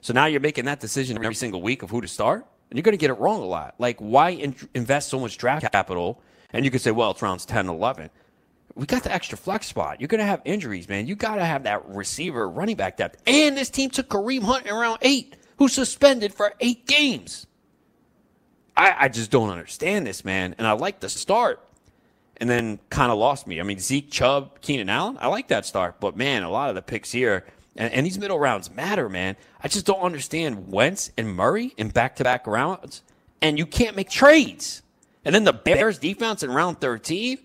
[0.00, 2.82] So now you're making that decision every single week of who to start, and you're
[2.82, 3.74] going to get it wrong a lot.
[3.78, 6.20] Like, why in- invest so much draft capital?
[6.50, 8.10] And you could say, well, it's rounds 10, 11.
[8.74, 10.00] We got the extra flex spot.
[10.00, 11.06] You're going to have injuries, man.
[11.06, 13.22] You got to have that receiver, running back depth.
[13.26, 17.46] And this team took Kareem Hunt in round eight, who's suspended for eight games.
[18.76, 20.54] I, I just don't understand this, man.
[20.58, 21.66] And I like the start
[22.36, 23.60] and then kind of lost me.
[23.60, 26.74] I mean, Zeke, Chubb, Keenan Allen, I like that start, but man, a lot of
[26.74, 27.46] the picks here
[27.76, 29.36] and, and these middle rounds matter, man.
[29.62, 33.02] I just don't understand Wentz and Murray in back to back rounds,
[33.40, 34.82] and you can't make trades.
[35.24, 37.38] And then the Bears defense in round 13.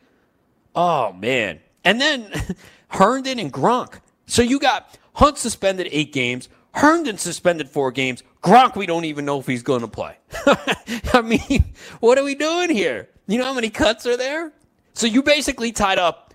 [0.76, 1.60] Oh, man.
[1.84, 2.32] And then
[2.90, 4.00] Herndon and Gronk.
[4.28, 8.24] So you got Hunt suspended eight games, Herndon suspended four games.
[8.42, 10.18] Gronk, we don't even know if he's going to play.
[11.14, 13.10] I mean, what are we doing here?
[13.28, 14.54] You know how many cuts are there?
[14.94, 16.31] So you basically tied up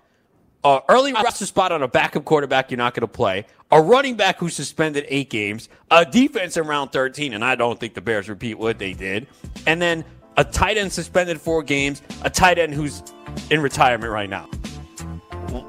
[0.67, 4.15] uh, early roster spot on a backup quarterback you're not going to play, a running
[4.15, 8.01] back who suspended eight games, a defense in round 13, and I don't think the
[8.01, 9.27] Bears repeat what they did,
[9.65, 10.03] and then
[10.35, 13.01] a tight end suspended four games, a tight end who's
[13.49, 14.49] in retirement right now.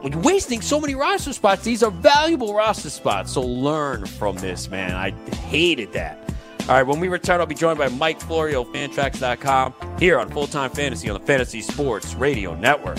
[0.02, 1.62] Wasting so many roster spots.
[1.62, 3.32] These are valuable roster spots.
[3.32, 4.94] So learn from this, man.
[4.94, 6.18] I hated that.
[6.62, 10.48] All right, when we return, I'll be joined by Mike Florio, Fantrax.com, here on Full
[10.48, 12.98] Time Fantasy on the Fantasy Sports Radio Network.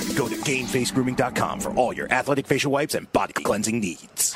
[0.15, 4.35] Go to GameFaceGrooming.com for all your athletic facial wipes and body cleansing needs.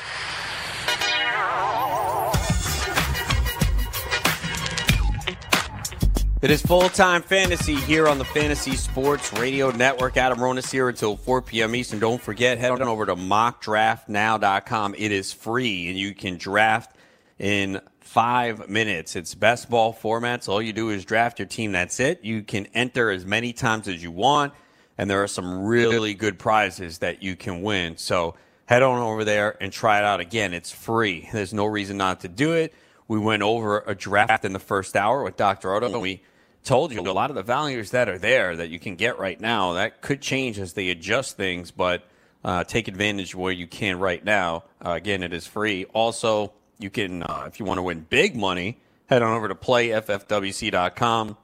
[6.46, 10.16] It is full time fantasy here on the Fantasy Sports Radio Network.
[10.16, 11.74] Adam Ronis here until 4 p.m.
[11.74, 11.98] Eastern.
[11.98, 14.94] Don't forget, head on over to mockdraftnow.com.
[14.96, 16.96] It is free, and you can draft
[17.40, 19.16] in five minutes.
[19.16, 20.48] It's best ball formats.
[20.48, 21.72] All you do is draft your team.
[21.72, 22.24] That's it.
[22.24, 24.54] You can enter as many times as you want,
[24.98, 27.98] and there are some really good prizes that you can win.
[27.98, 28.36] So
[28.66, 30.54] head on over there and try it out again.
[30.54, 31.30] It's free.
[31.32, 32.74] There's no reason not to do it.
[33.08, 35.70] We went over a draft in the first hour with Dr.
[35.70, 36.22] Roto, and we
[36.64, 39.40] told you a lot of the values that are there that you can get right
[39.40, 42.04] now that could change as they adjust things, but
[42.44, 44.64] uh, take advantage where you can right now.
[44.84, 45.86] Uh, again, it is free.
[45.94, 49.56] Also, you can, uh, if you want to win big money, head on over to
[49.56, 51.38] playffwc.com,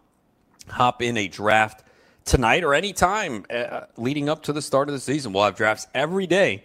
[0.68, 1.84] hop in a draft
[2.26, 5.34] tonight or anytime uh, leading up to the start of the season.
[5.34, 6.63] We'll have drafts every day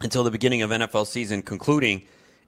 [0.00, 2.02] until the beginning of NFL season, concluding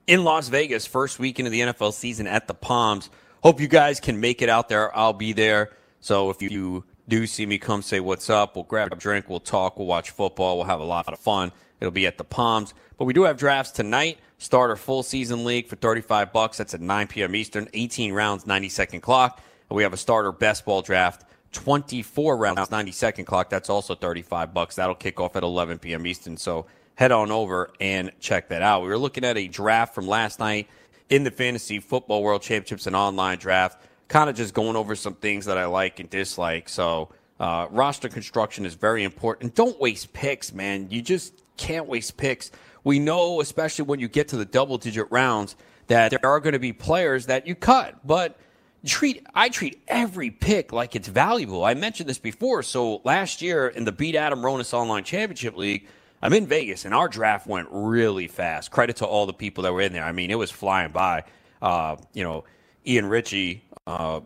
[0.07, 3.09] in Las Vegas, first weekend of the NFL season at the Palms.
[3.41, 4.95] Hope you guys can make it out there.
[4.95, 5.71] I'll be there.
[5.99, 8.55] So if you do see me, come say what's up.
[8.55, 9.29] We'll grab a drink.
[9.29, 9.77] We'll talk.
[9.77, 10.57] We'll watch football.
[10.57, 11.51] We'll have a lot of fun.
[11.79, 12.73] It'll be at the Palms.
[12.97, 14.19] But we do have drafts tonight.
[14.37, 16.57] Starter full season league for 35 bucks.
[16.57, 17.35] That's at 9 p.m.
[17.35, 17.67] Eastern.
[17.73, 19.41] 18 rounds, 90 second clock.
[19.69, 23.49] And we have a starter best ball draft 24 rounds, 90 second clock.
[23.49, 24.75] That's also 35 bucks.
[24.75, 26.05] That'll kick off at 11 p.m.
[26.05, 26.35] Eastern.
[26.37, 28.81] So head on over and check that out.
[28.81, 30.67] We were looking at a draft from last night
[31.09, 35.15] in the Fantasy Football World Championships and online draft, kind of just going over some
[35.15, 36.69] things that I like and dislike.
[36.69, 39.55] So, uh, roster construction is very important.
[39.55, 40.87] Don't waste picks, man.
[40.89, 42.51] You just can't waste picks.
[42.83, 45.55] We know, especially when you get to the double digit rounds,
[45.87, 48.37] that there are going to be players that you cut, but
[48.85, 51.63] treat I treat every pick like it's valuable.
[51.63, 52.63] I mentioned this before.
[52.63, 55.87] So last year in the Beat Adam Ronis Online Championship League,
[56.21, 58.71] I'm in Vegas, and our draft went really fast.
[58.71, 60.03] Credit to all the people that were in there.
[60.05, 61.23] I mean, it was flying by.
[61.61, 62.43] Uh, you know,
[62.85, 64.19] Ian Ritchie, uh,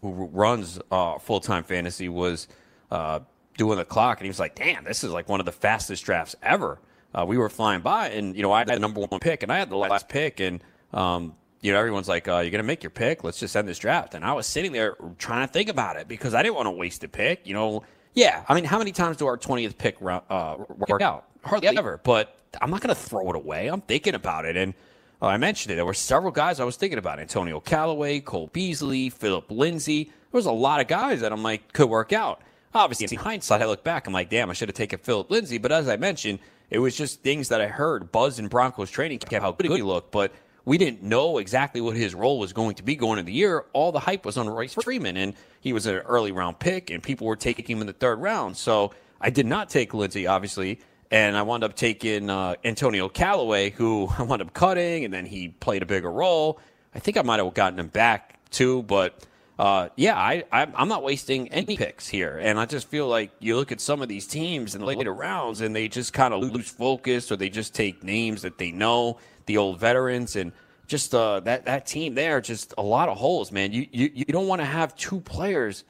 [0.00, 2.48] who runs uh, full time fantasy, was
[2.90, 3.20] uh,
[3.56, 6.04] doing the clock, and he was like, "Damn, this is like one of the fastest
[6.04, 6.80] drafts ever."
[7.14, 9.52] Uh, we were flying by, and you know, I had the number one pick, and
[9.52, 11.34] I had the last pick, and um,
[11.64, 13.24] you know, everyone's like, uh, "You're gonna make your pick?
[13.24, 16.06] Let's just end this draft." And I was sitting there trying to think about it
[16.06, 17.46] because I didn't want to waste a pick.
[17.46, 17.84] You know,
[18.14, 20.56] yeah, I mean, how many times do our 20th pick uh,
[20.88, 21.24] work out?
[21.42, 22.00] Hardly ever.
[22.04, 23.68] But I'm not going to throw it away.
[23.68, 24.56] I'm thinking about it.
[24.56, 24.74] And
[25.20, 25.76] uh, I mentioned it.
[25.76, 30.04] There were several guys I was thinking about Antonio Callaway, Cole Beasley, Philip Lindsay.
[30.04, 32.40] There was a lot of guys that I'm like, could work out.
[32.72, 35.58] Obviously, in hindsight, I look back, I'm like, damn, I should have taken Philip Lindsay.
[35.58, 36.40] But as I mentioned,
[36.70, 38.10] it was just things that I heard.
[38.10, 40.10] Buzz in Broncos training camp, how good he looked.
[40.10, 40.32] But
[40.64, 43.66] we didn't know exactly what his role was going to be going into the year.
[43.72, 47.02] All the hype was on Royce Freeman, and he was an early round pick, and
[47.02, 48.56] people were taking him in the third round.
[48.56, 53.70] So I did not take Lindsay, obviously, and I wound up taking uh, Antonio Callaway,
[53.70, 56.60] who I wound up cutting, and then he played a bigger role.
[56.94, 59.22] I think I might have gotten him back too, but
[59.58, 62.38] uh, yeah, I, I, am not wasting any picks here.
[62.38, 65.14] And I just feel like you look at some of these teams in the later
[65.14, 68.72] rounds, and they just kind of lose focus, or they just take names that they
[68.72, 70.52] know the old veterans, and
[70.88, 73.72] just uh, that that team there, just a lot of holes, man.
[73.72, 75.84] You you, you don't want to have two players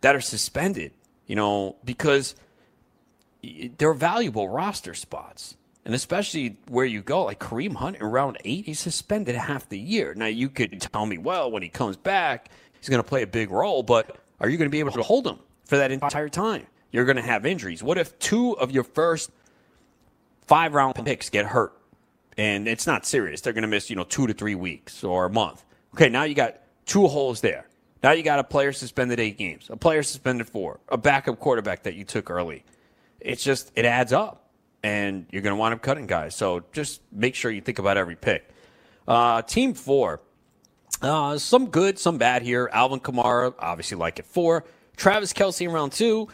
[0.00, 0.92] that are suspended,
[1.26, 2.34] you know, because
[3.78, 5.56] they're valuable roster spots.
[5.84, 9.78] And especially where you go, like Kareem Hunt in round eight, he's suspended half the
[9.78, 10.12] year.
[10.14, 12.50] Now, you could tell me, well, when he comes back,
[12.80, 15.02] he's going to play a big role, but are you going to be able to
[15.02, 16.66] hold him for that entire time?
[16.90, 17.82] You're going to have injuries.
[17.82, 19.30] What if two of your first
[20.46, 21.72] five round picks get hurt?
[22.40, 23.42] and it's not serious.
[23.42, 25.62] They're going to miss, you know, two to three weeks or a month.
[25.94, 27.66] Okay, now you got two holes there.
[28.02, 31.82] Now you got a player suspended eight games, a player suspended four, a backup quarterback
[31.82, 32.64] that you took early.
[33.20, 34.48] It's just, it adds up,
[34.82, 36.34] and you're going to wind up cutting guys.
[36.34, 38.48] So just make sure you think about every pick.
[39.06, 40.20] Uh, team four,
[41.02, 42.68] uh, some good, some bad here.
[42.72, 44.64] Alvin Kamara, obviously like it four.
[44.96, 46.28] Travis Kelce in round two.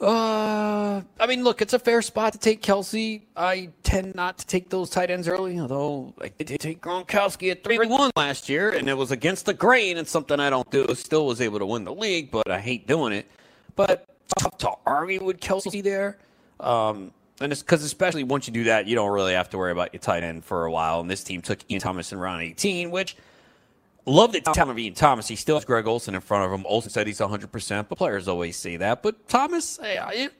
[0.00, 3.22] Uh, I mean, look, it's a fair spot to take Kelce.
[3.36, 7.64] I tend not to take those tight ends early, although I did take Gronkowski at
[7.64, 10.86] 3 1 last year, and it was against the grain and something I don't do.
[10.94, 13.28] Still was able to win the league, but I hate doing it.
[13.74, 14.06] But
[14.38, 16.18] tough to argue with Kelce there.
[16.60, 19.72] Um, and it's because, especially once you do that, you don't really have to worry
[19.72, 21.00] about your tight end for a while.
[21.00, 23.16] And this team took Ian Thomas in round 18, which
[24.08, 25.28] Love time of Ian Thomas.
[25.28, 26.64] He still has Greg Olsen in front of him.
[26.66, 29.02] Olsen said he's 100%, but players always say that.
[29.02, 29.78] But Thomas,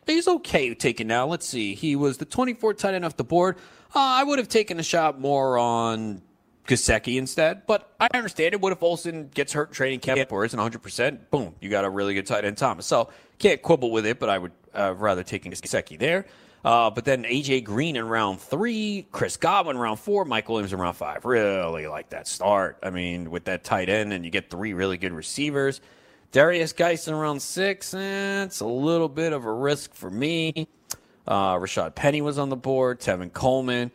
[0.07, 1.27] he's okay taking now.
[1.27, 1.75] Let's see.
[1.75, 3.57] He was the 24 tight end off the board.
[3.95, 6.23] Uh, I would have taken a shot more on
[6.67, 8.61] Gesicki instead, but I understand it.
[8.61, 11.31] What if Olsen gets hurt in training camp or isn't 100%?
[11.31, 12.87] Boom, you got a really good tight end Thomas.
[12.87, 16.25] So can't quibble with it, but I would uh, rather taking Gesicki there.
[16.65, 20.79] Uh, but then AJ Green in round three, Chris Godwin round four, Mike Williams in
[20.81, 21.25] round five.
[21.25, 22.79] Really like that start.
[22.83, 25.81] I mean, with that tight end, and you get three really good receivers.
[26.33, 30.69] Derrius Guice in round six, eh, it's a little bit of a risk for me.
[31.27, 33.91] Uh, Rashaad Penny was on the board, Tevin Coleman.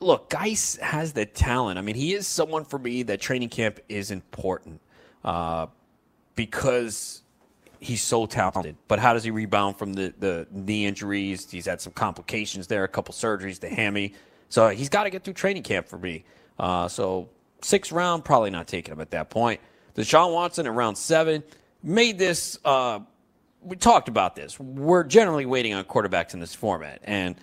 [0.00, 1.78] look, Guice has the talent.
[1.78, 4.80] I mean, he is someone for me that training camp is important
[5.24, 5.66] uh,
[6.34, 7.22] because
[7.80, 8.76] he's so talented.
[8.88, 11.50] But how does he rebound from the, the knee injuries?
[11.50, 14.14] He's had some complications there, a couple surgeries, the hammy.
[14.48, 16.24] So he's got to get through training camp for me.
[16.58, 17.28] Uh, so
[17.62, 19.60] sixth round, probably not taking him at that point.
[19.94, 21.42] Deshaun Watson at round seven
[21.82, 22.58] made this.
[22.64, 23.00] Uh,
[23.62, 24.60] we talked about this.
[24.60, 27.34] We're generally waiting on quarterbacks in this format, and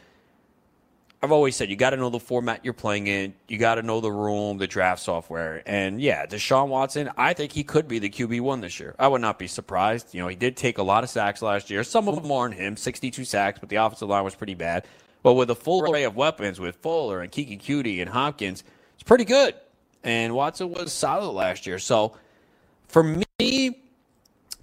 [1.24, 3.34] I've always said you got to know the format you're playing in.
[3.48, 7.10] You got to know the room, the draft software, and yeah, Deshaun Watson.
[7.16, 8.94] I think he could be the QB one this year.
[9.00, 10.14] I would not be surprised.
[10.14, 11.82] You know, he did take a lot of sacks last year.
[11.86, 14.86] Some of them more on him, 62 sacks, but the offensive line was pretty bad.
[15.22, 18.66] But with a full array of weapons with Fuller and Keke Coutee and Hopkins,
[18.96, 19.56] it's pretty good.
[20.04, 21.80] And Watson was solid last year.
[21.80, 22.18] So
[22.90, 23.24] for me,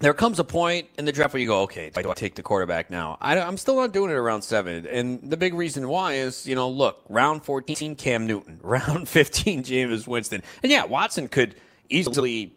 [0.01, 2.43] there comes a point in the draft where you go, okay, do I take the
[2.43, 3.19] quarterback now?
[3.21, 4.87] I, am still not doing it around seven.
[4.87, 9.63] And the big reason why is, you know, look, round 14, Cam Newton, round 15,
[9.63, 10.43] Jameis Winston.
[10.63, 11.55] And yeah, Watson could
[11.91, 12.55] easily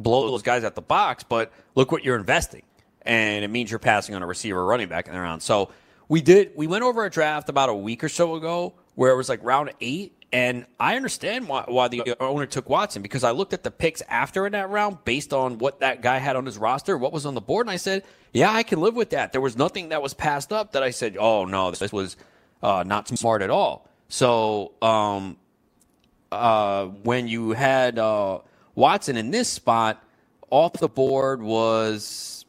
[0.00, 2.62] blow those guys out the box, but look what you're investing.
[3.02, 5.42] And it means you're passing on a receiver running back in the round.
[5.42, 5.70] So
[6.08, 9.16] we did, we went over a draft about a week or so ago where it
[9.16, 13.32] was like round eight and I understand why, why the owner took Watson because I
[13.32, 16.46] looked at the picks after in that round based on what that guy had on
[16.46, 19.10] his roster, what was on the board, and I said, yeah, I can live with
[19.10, 19.32] that.
[19.32, 22.16] There was nothing that was passed up that I said, oh, no, this was
[22.62, 23.88] uh, not smart at all.
[24.08, 25.36] So um,
[26.30, 28.38] uh, when you had uh,
[28.76, 30.02] Watson in this spot,
[30.50, 32.44] off the board was.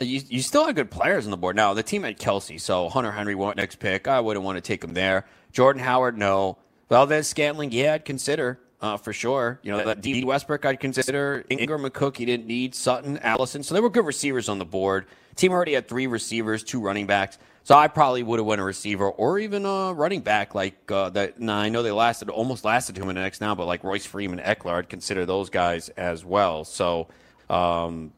[0.00, 1.56] You, you still had good players on the board.
[1.56, 4.06] Now, the team had Kelce, so Hunter Henry next pick.
[4.06, 5.26] I wouldn't want to take him there.
[5.50, 6.58] Jordan Howard, no.
[6.88, 9.60] Valdes-Scantling, yeah, I'd consider uh, for sure.
[9.62, 10.24] You know, that D.
[10.24, 11.44] Westbrook, I'd consider.
[11.50, 12.74] Ingram and Cook, he didn't need.
[12.74, 13.62] Sutton, Allison.
[13.62, 15.06] So there were good receivers on the board.
[15.36, 17.38] Team already had three receivers, two running backs.
[17.64, 21.10] So I probably would have went a receiver or even a running back like uh,
[21.10, 21.38] that.
[21.38, 24.78] Now I know they lasted almost lasted two minutes now, but like Royce Freeman, Ekeler,
[24.78, 26.64] I'd consider those guys as well.
[26.64, 27.08] So
[27.50, 28.12] um,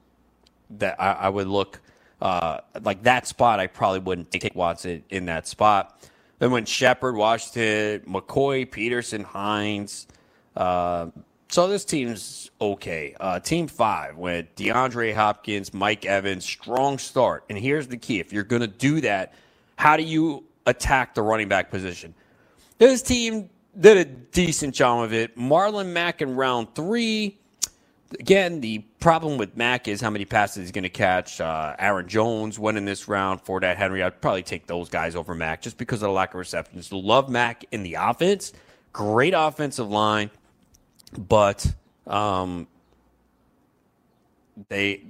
[0.79, 1.81] that I, I, would look
[2.23, 3.59] uh, like that spot.
[3.59, 6.01] I probably wouldn't take Watson in that spot.
[6.41, 10.09] Then when Shepard, Washington, McCoy, Peterson, Hines.
[10.57, 11.09] Uh,
[11.49, 13.15] so this team's okay.
[13.21, 17.45] Uh, team five with DeAndre Hopkins, Mike Evans, strong start.
[17.51, 19.35] And here's the key: if you're going to do that,
[19.77, 22.15] how do you attack the running back position?
[22.79, 25.37] This team did a decent job of it.
[25.37, 27.39] Marlon Mack in round three
[28.19, 31.41] again, the problem with Mack is how many passes he's going to catch.
[31.41, 34.03] Uh, Aaron Jones went in this round for that Henry.
[34.03, 36.93] I'd probably take those guys over Mack just because of the lack of receptions.
[36.93, 38.53] Love Mack in the offense.
[38.93, 40.31] Great offensive line,
[41.17, 41.65] but
[42.09, 42.67] um,
[44.69, 45.03] they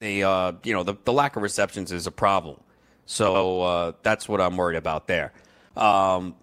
[0.00, 2.58] they uh, you know the, the lack of receptions is a problem.
[3.06, 5.32] So uh, that's what I'm worried about there.
[5.76, 6.34] Um,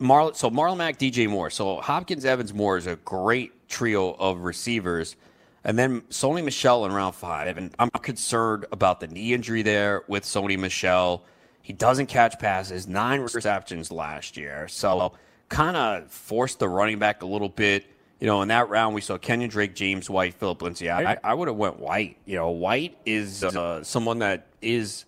[0.00, 1.50] Marlon, so Marlon Mack, DJ Moore.
[1.50, 5.16] So Hopkins, Evans, Moore is a great trio of receivers.
[5.64, 7.58] And then Sony Michel in round five.
[7.58, 11.24] And I'm concerned about the knee injury there with Sony Michel.
[11.62, 14.68] He doesn't catch passes, nine receptions last year.
[14.68, 15.12] So
[15.48, 17.84] kind of forced the running back a little bit.
[18.20, 20.90] You know, in that round, we saw Kenyon Drake, James White, Philip Lindsay.
[20.90, 22.16] I, I would have went White.
[22.24, 25.04] You know, White is uh, someone that is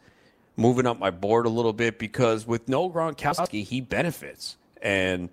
[0.57, 4.59] moving up my board a little bit because with no Gronkowski, he benefits.
[4.83, 5.31] And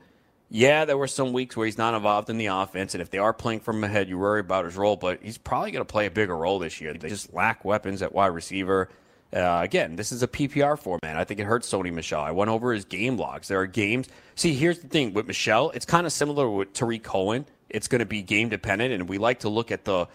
[0.49, 3.17] yeah, there were some weeks where he's not involved in the offense, and if they
[3.17, 4.95] are playing from ahead, you worry about his role.
[4.95, 6.93] But he's probably going to play a bigger role this year.
[6.93, 8.89] They just lack weapons at wide receiver.
[9.33, 11.17] Uh, again, this is a PPR format.
[11.17, 12.21] I think it hurts Sony Michel.
[12.21, 13.49] I went over his game logs.
[13.49, 14.07] There are games.
[14.35, 15.71] See, here's the thing with Michel.
[15.71, 17.45] It's kind of similar with Tarik Cohen.
[17.69, 20.07] It's going to be game dependent, and we like to look at the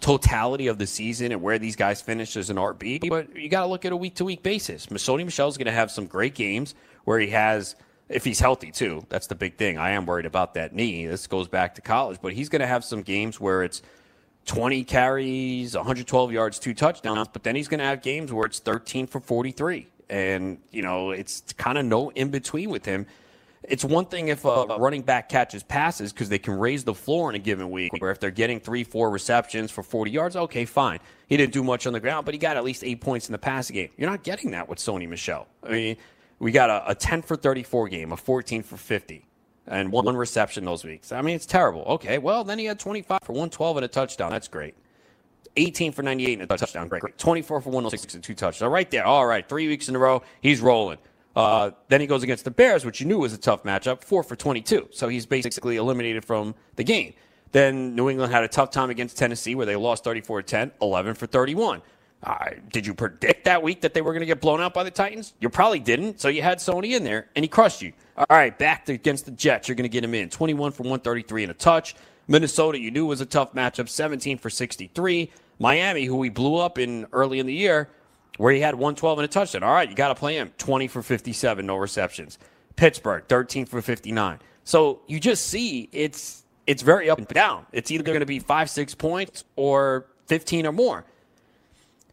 [0.00, 3.08] totality of the season and where these guys finish as an RB.
[3.08, 4.86] But you got to look at a week to week basis.
[4.86, 6.74] Sony Michel is going to have some great games
[7.04, 7.76] where he has
[8.08, 9.04] if he's healthy too.
[9.08, 9.78] That's the big thing.
[9.78, 11.06] I am worried about that knee.
[11.06, 13.82] This goes back to college, but he's going to have some games where it's
[14.46, 18.58] 20 carries, 112 yards, two touchdowns, but then he's going to have games where it's
[18.58, 19.86] 13 for 43.
[20.10, 23.06] And, you know, it's kind of no in between with him.
[23.66, 27.30] It's one thing if a running back catches passes because they can raise the floor
[27.30, 30.66] in a given week, or if they're getting three, four receptions for 40 yards, okay,
[30.66, 30.98] fine.
[31.28, 33.32] He didn't do much on the ground, but he got at least eight points in
[33.32, 33.88] the passing game.
[33.96, 35.46] You're not getting that with Sony Michel.
[35.62, 35.96] I mean,
[36.44, 39.24] we got a, a 10 for 34 game, a 14 for 50,
[39.66, 41.10] and one reception those weeks.
[41.10, 41.80] I mean, it's terrible.
[41.84, 44.30] Okay, well, then he had 25 for 112 and a touchdown.
[44.30, 44.74] That's great.
[45.56, 46.88] 18 for 98 and a touchdown.
[46.88, 47.16] Great.
[47.16, 48.70] 24 for 106 and two touchdowns.
[48.70, 49.06] Right there.
[49.06, 50.98] All right, three weeks in a row, he's rolling.
[51.34, 54.22] Uh, then he goes against the Bears, which you knew was a tough matchup, four
[54.22, 54.88] for 22.
[54.92, 57.14] So he's basically eliminated from the game.
[57.52, 61.14] Then New England had a tough time against Tennessee where they lost 34 10, 11
[61.14, 61.80] for 31.
[62.24, 64.82] Uh, did you predict that week that they were going to get blown out by
[64.82, 65.34] the Titans?
[65.40, 66.20] You probably didn't.
[66.20, 67.92] So you had Sony in there, and he crushed you.
[68.16, 70.84] All right, back to, against the Jets, you're going to get him in 21 for
[70.84, 71.94] 133 and a touch.
[72.26, 75.30] Minnesota, you knew was a tough matchup, 17 for 63.
[75.58, 77.90] Miami, who we blew up in early in the year,
[78.38, 79.62] where he had 112 and a touchdown.
[79.62, 80.50] All right, you got to play him.
[80.56, 82.38] 20 for 57, no receptions.
[82.76, 84.38] Pittsburgh, 13 for 59.
[84.64, 87.66] So you just see it's it's very up and down.
[87.72, 91.04] It's either going to be five, six points or 15 or more.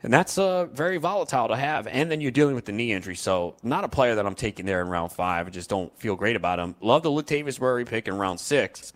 [0.04, 1.86] And that's uh, very volatile to have.
[1.88, 3.16] And then you're dealing with the knee injury.
[3.16, 5.48] So, not a player that I'm taking there in round five.
[5.48, 6.76] I just don't feel great about him.
[6.82, 8.94] Love the Latavius Murray pick in round six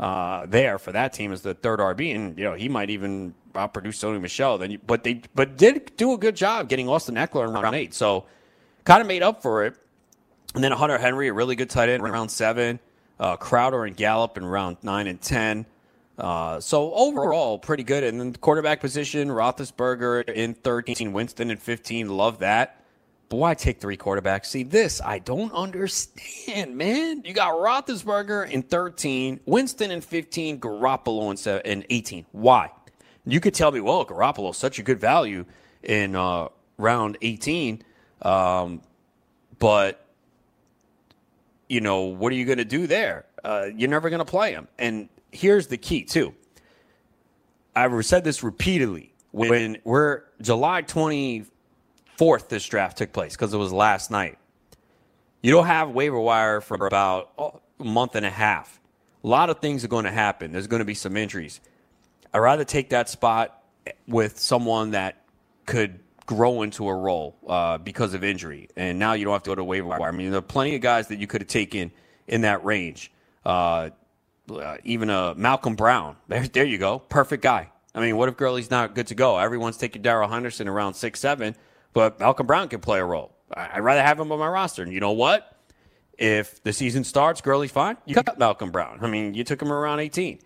[0.00, 2.14] uh, there for that team as the third RB.
[2.14, 4.58] And, you know, he might even outproduce Sony Michel.
[4.58, 7.94] Then, but they but did do a good job getting Austin Ekeler in round eight.
[7.94, 8.26] So,
[8.84, 9.76] kind of made up for it.
[10.56, 12.80] And then Hunter Henry, a really good tight end in round seven.
[13.20, 15.66] Uh, Crowder and Gallup in round nine and 10.
[16.18, 18.04] Uh, so overall, pretty good.
[18.04, 22.08] And then the quarterback position, Roethlisberger in 13, Winston in 15.
[22.08, 22.80] Love that.
[23.28, 24.46] But why take three quarterbacks?
[24.46, 27.22] See, this I don't understand, man.
[27.24, 32.26] You got Roethlisberger in 13, Winston in 15, Garoppolo in 18.
[32.32, 32.70] Why?
[33.26, 35.46] You could tell me, well, Garoppolo's such a good value
[35.82, 37.82] in uh, round 18,
[38.22, 38.82] um,
[39.58, 40.06] but
[41.68, 43.24] you know what are you going to do there?
[43.42, 46.34] Uh, you're never going to play him, and here's the key too.
[47.76, 49.12] I've said this repeatedly.
[49.32, 54.38] When we're July 24th, this draft took place because it was last night.
[55.42, 57.32] You don't have waiver wire for about
[57.78, 58.80] a month and a half.
[59.24, 60.52] A lot of things are going to happen.
[60.52, 61.60] There's going to be some injuries.
[62.32, 63.62] I'd rather take that spot
[64.06, 65.24] with someone that
[65.66, 68.68] could grow into a role uh, because of injury.
[68.76, 70.02] And now you don't have to go to waiver wire.
[70.02, 71.90] I mean, there are plenty of guys that you could have taken
[72.26, 73.12] in that range.
[73.44, 73.90] Uh,
[74.50, 76.16] uh, even a Malcolm Brown.
[76.28, 76.98] There, there you go.
[76.98, 77.70] Perfect guy.
[77.94, 79.38] I mean, what if Gurley's not good to go?
[79.38, 81.54] Everyone's taking Darrell Henderson around six seven,
[81.92, 83.34] but Malcolm Brown can play a role.
[83.52, 84.82] I'd rather have him on my roster.
[84.82, 85.56] And you know what?
[86.18, 87.96] If the season starts, Gurley's fine.
[88.06, 88.98] You cut Malcolm Brown.
[89.02, 90.40] I mean, you took him around 18,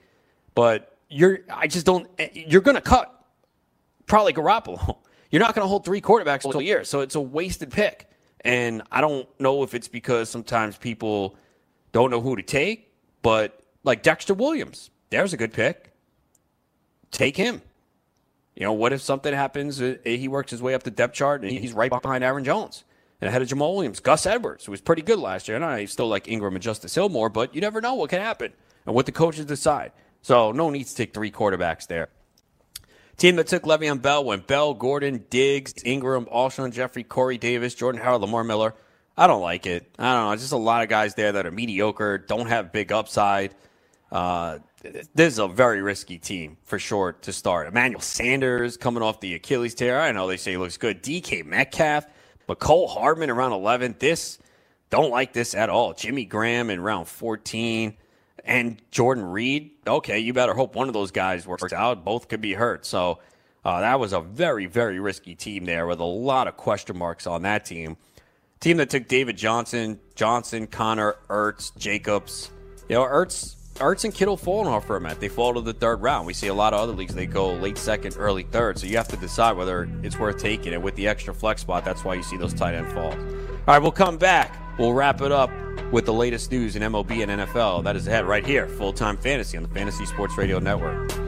[0.55, 1.41] but you're.
[1.51, 2.09] I just don't.
[2.33, 3.15] You're going to cut
[4.07, 4.99] probably Garoppolo.
[5.31, 8.09] You're not going to hold three quarterbacks all year, so it's a wasted pick.
[8.47, 11.37] And I don't know if it's because sometimes people
[11.93, 12.91] don't know who to take,
[13.21, 14.91] but like Dexter Williams.
[15.11, 15.93] There's a good pick.
[17.11, 17.63] Take him.
[18.55, 19.81] You know, what if something happens?
[19.81, 22.85] Uh, he works his way up the depth chart and he's right behind Aaron Jones
[23.21, 24.01] and ahead of Jamaal Williams.
[24.01, 25.57] Gus Edwards, who was pretty good last year.
[25.57, 28.21] And I still like Ingram and Justice Hill more, but you never know what can
[28.21, 28.53] happen
[28.85, 29.93] and what the coaches decide.
[30.23, 32.09] So no need to take three quarterbacks there.
[33.17, 38.01] Team that took Le'Veon Bell went Bell, Gordon, Diggs, Ingram, Alshon Jeffery, Corey Davis, Jordan
[38.01, 38.75] Howard, Lamar Miller.
[39.17, 39.91] I don't like it.
[39.99, 40.33] I don't know.
[40.33, 43.55] It's just a lot of guys there that are mediocre, don't have big upside.
[44.11, 47.67] Uh, this is a very risky team for sure to start.
[47.67, 50.01] Emmanuel Sanders coming off the Achilles tear.
[50.01, 51.03] I know they say he looks good.
[51.03, 52.07] DK Metcalf,
[52.47, 53.97] but Cole Hardman around 11.
[53.99, 54.39] This
[54.91, 55.93] don't like this at all.
[55.93, 57.95] Jimmy Graham in round 14
[58.45, 59.73] and Jordan Reed.
[59.87, 62.05] Okay, you better hope one of those guys works out.
[62.05, 62.87] Both could be hurt.
[62.87, 63.19] So
[63.65, 67.27] uh, that was a very, very risky team there with a lot of question marks
[67.27, 67.97] on that team.
[68.61, 72.51] Team that took David Johnson, Johnson, Conner, Ertz, Jacobs.
[72.89, 75.21] You know, Ertz Ertz and Kittle fall in our format.
[75.21, 76.27] They fall to the third round.
[76.27, 78.79] We see a lot of other leagues, they go late second, early third.
[78.79, 80.83] So you have to decide whether it's worth taking it.
[80.83, 83.15] With the extra flex spot, that's why you see those tight end falls.
[83.15, 84.57] All right, we'll come back.
[84.79, 85.51] We'll wrap it up
[85.93, 87.85] with the latest news in MLB and NFL.
[87.85, 91.28] That is ahead right here, full time fantasy on the Fantasy Sports Radio Network.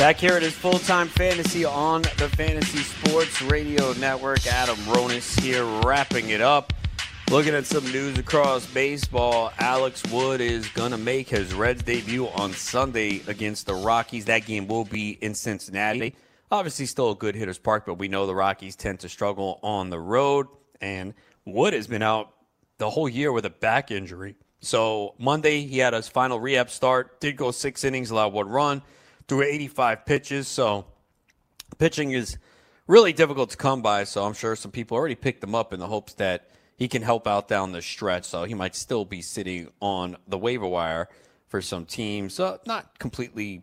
[0.00, 4.46] Back here it is full time fantasy on the Fantasy Sports Radio Network.
[4.46, 6.72] Adam Ronis here wrapping it up.
[7.30, 12.28] Looking at some news across baseball, Alex Wood is going to make his Reds debut
[12.28, 14.24] on Sunday against the Rockies.
[14.24, 16.16] That game will be in Cincinnati.
[16.50, 19.90] Obviously, still a good hitter's park, but we know the Rockies tend to struggle on
[19.90, 20.46] the road.
[20.80, 21.12] And
[21.44, 22.32] Wood has been out
[22.78, 24.36] the whole year with a back injury.
[24.60, 28.82] So Monday, he had his final rehab start, did go six innings, allowed one run
[29.30, 30.48] threw 85 pitches.
[30.48, 30.86] So
[31.78, 32.36] pitching is
[32.88, 34.02] really difficult to come by.
[34.02, 37.02] So I'm sure some people already picked him up in the hopes that he can
[37.02, 38.24] help out down the stretch.
[38.24, 41.08] So he might still be sitting on the waiver wire
[41.46, 42.40] for some teams.
[42.40, 43.62] Uh, not completely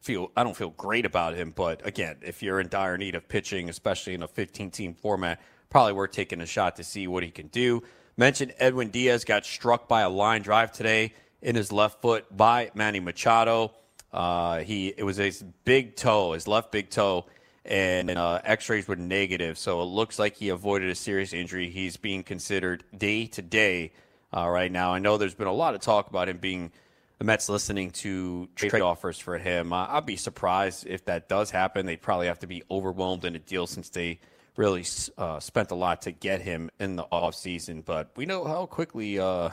[0.00, 3.26] feel I don't feel great about him, but again, if you're in dire need of
[3.26, 5.40] pitching, especially in a 15 team format,
[5.70, 7.82] probably worth taking a shot to see what he can do.
[8.16, 12.70] Mentioned Edwin Diaz got struck by a line drive today in his left foot by
[12.74, 13.72] Manny Machado.
[14.14, 17.26] Uh, he it was his big toe, his left big toe,
[17.64, 21.68] and uh, X-rays were negative, so it looks like he avoided a serious injury.
[21.68, 23.92] He's being considered day to day
[24.32, 24.94] uh, right now.
[24.94, 26.70] I know there's been a lot of talk about him being
[27.18, 29.72] the Mets listening to trade offers for him.
[29.72, 31.84] Uh, I'd be surprised if that does happen.
[31.84, 34.20] They'd probably have to be overwhelmed in a deal since they
[34.56, 34.84] really
[35.18, 37.84] uh, spent a lot to get him in the offseason.
[37.84, 39.50] But we know how quickly uh,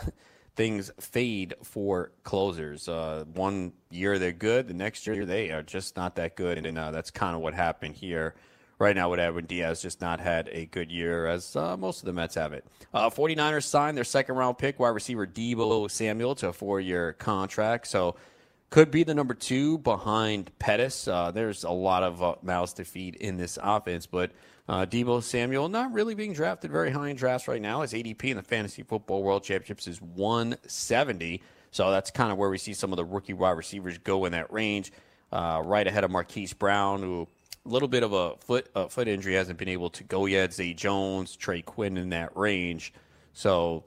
[0.56, 2.88] things fade for closers.
[2.88, 6.78] Uh, one year they're good, the next year they are just not that good, and
[6.78, 8.36] uh, that's kind of what happened here.
[8.80, 12.08] Right now, with Edwin Diaz, just not had a good year, as uh, most of
[12.08, 12.66] the Mets have it.
[12.92, 17.14] Uh, 49ers signed their second round pick, wide receiver Deebo Samuel, to a four year
[17.14, 17.86] contract.
[17.86, 18.16] So,
[18.72, 21.08] could be the number two behind Pettis.
[21.08, 24.32] Uh, there's a lot of uh, mouths to feed in this offense, but
[24.72, 27.82] uh, Deebo Samuel not really being drafted very high in drafts right now.
[27.82, 31.42] His ADP in the Fantasy Football World Championships is 170.
[31.72, 34.32] So that's kind of where we see some of the rookie wide receivers go in
[34.32, 34.94] that range.
[35.30, 37.28] Uh, right ahead of Marquise Brown, who
[37.66, 40.54] a little bit of a foot a foot injury hasn't been able to go yet.
[40.54, 42.94] Zay Jones, Trey Quinn in that range.
[43.34, 43.84] So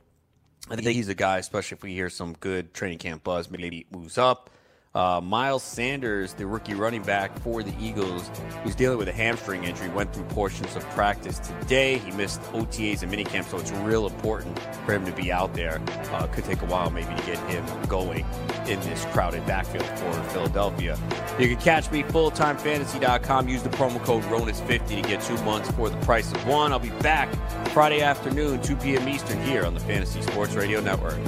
[0.69, 3.87] I think he's a guy, especially if we hear some good training camp buzz, maybe
[3.91, 4.51] moves up.
[4.97, 8.31] Uh, Miles Sanders, the rookie running back for the Eagles,
[8.63, 11.99] who's dealing with a hamstring injury, went through portions of practice today.
[11.99, 15.83] He missed OTAs and minicamp, so it's real important for him to be out there.
[16.13, 18.25] Uh, could take a while maybe to get him going
[18.69, 20.97] in this crowded backfield for Philadelphia.
[21.41, 23.49] You can catch me fulltimefantasy.com.
[23.49, 26.71] Use the promo code RONIS50 to get two months for the price of one.
[26.71, 27.29] I'll be back
[27.71, 29.09] Friday afternoon, 2 p.m.
[29.09, 31.19] Eastern, here on the Fantasy Sports Radio Network.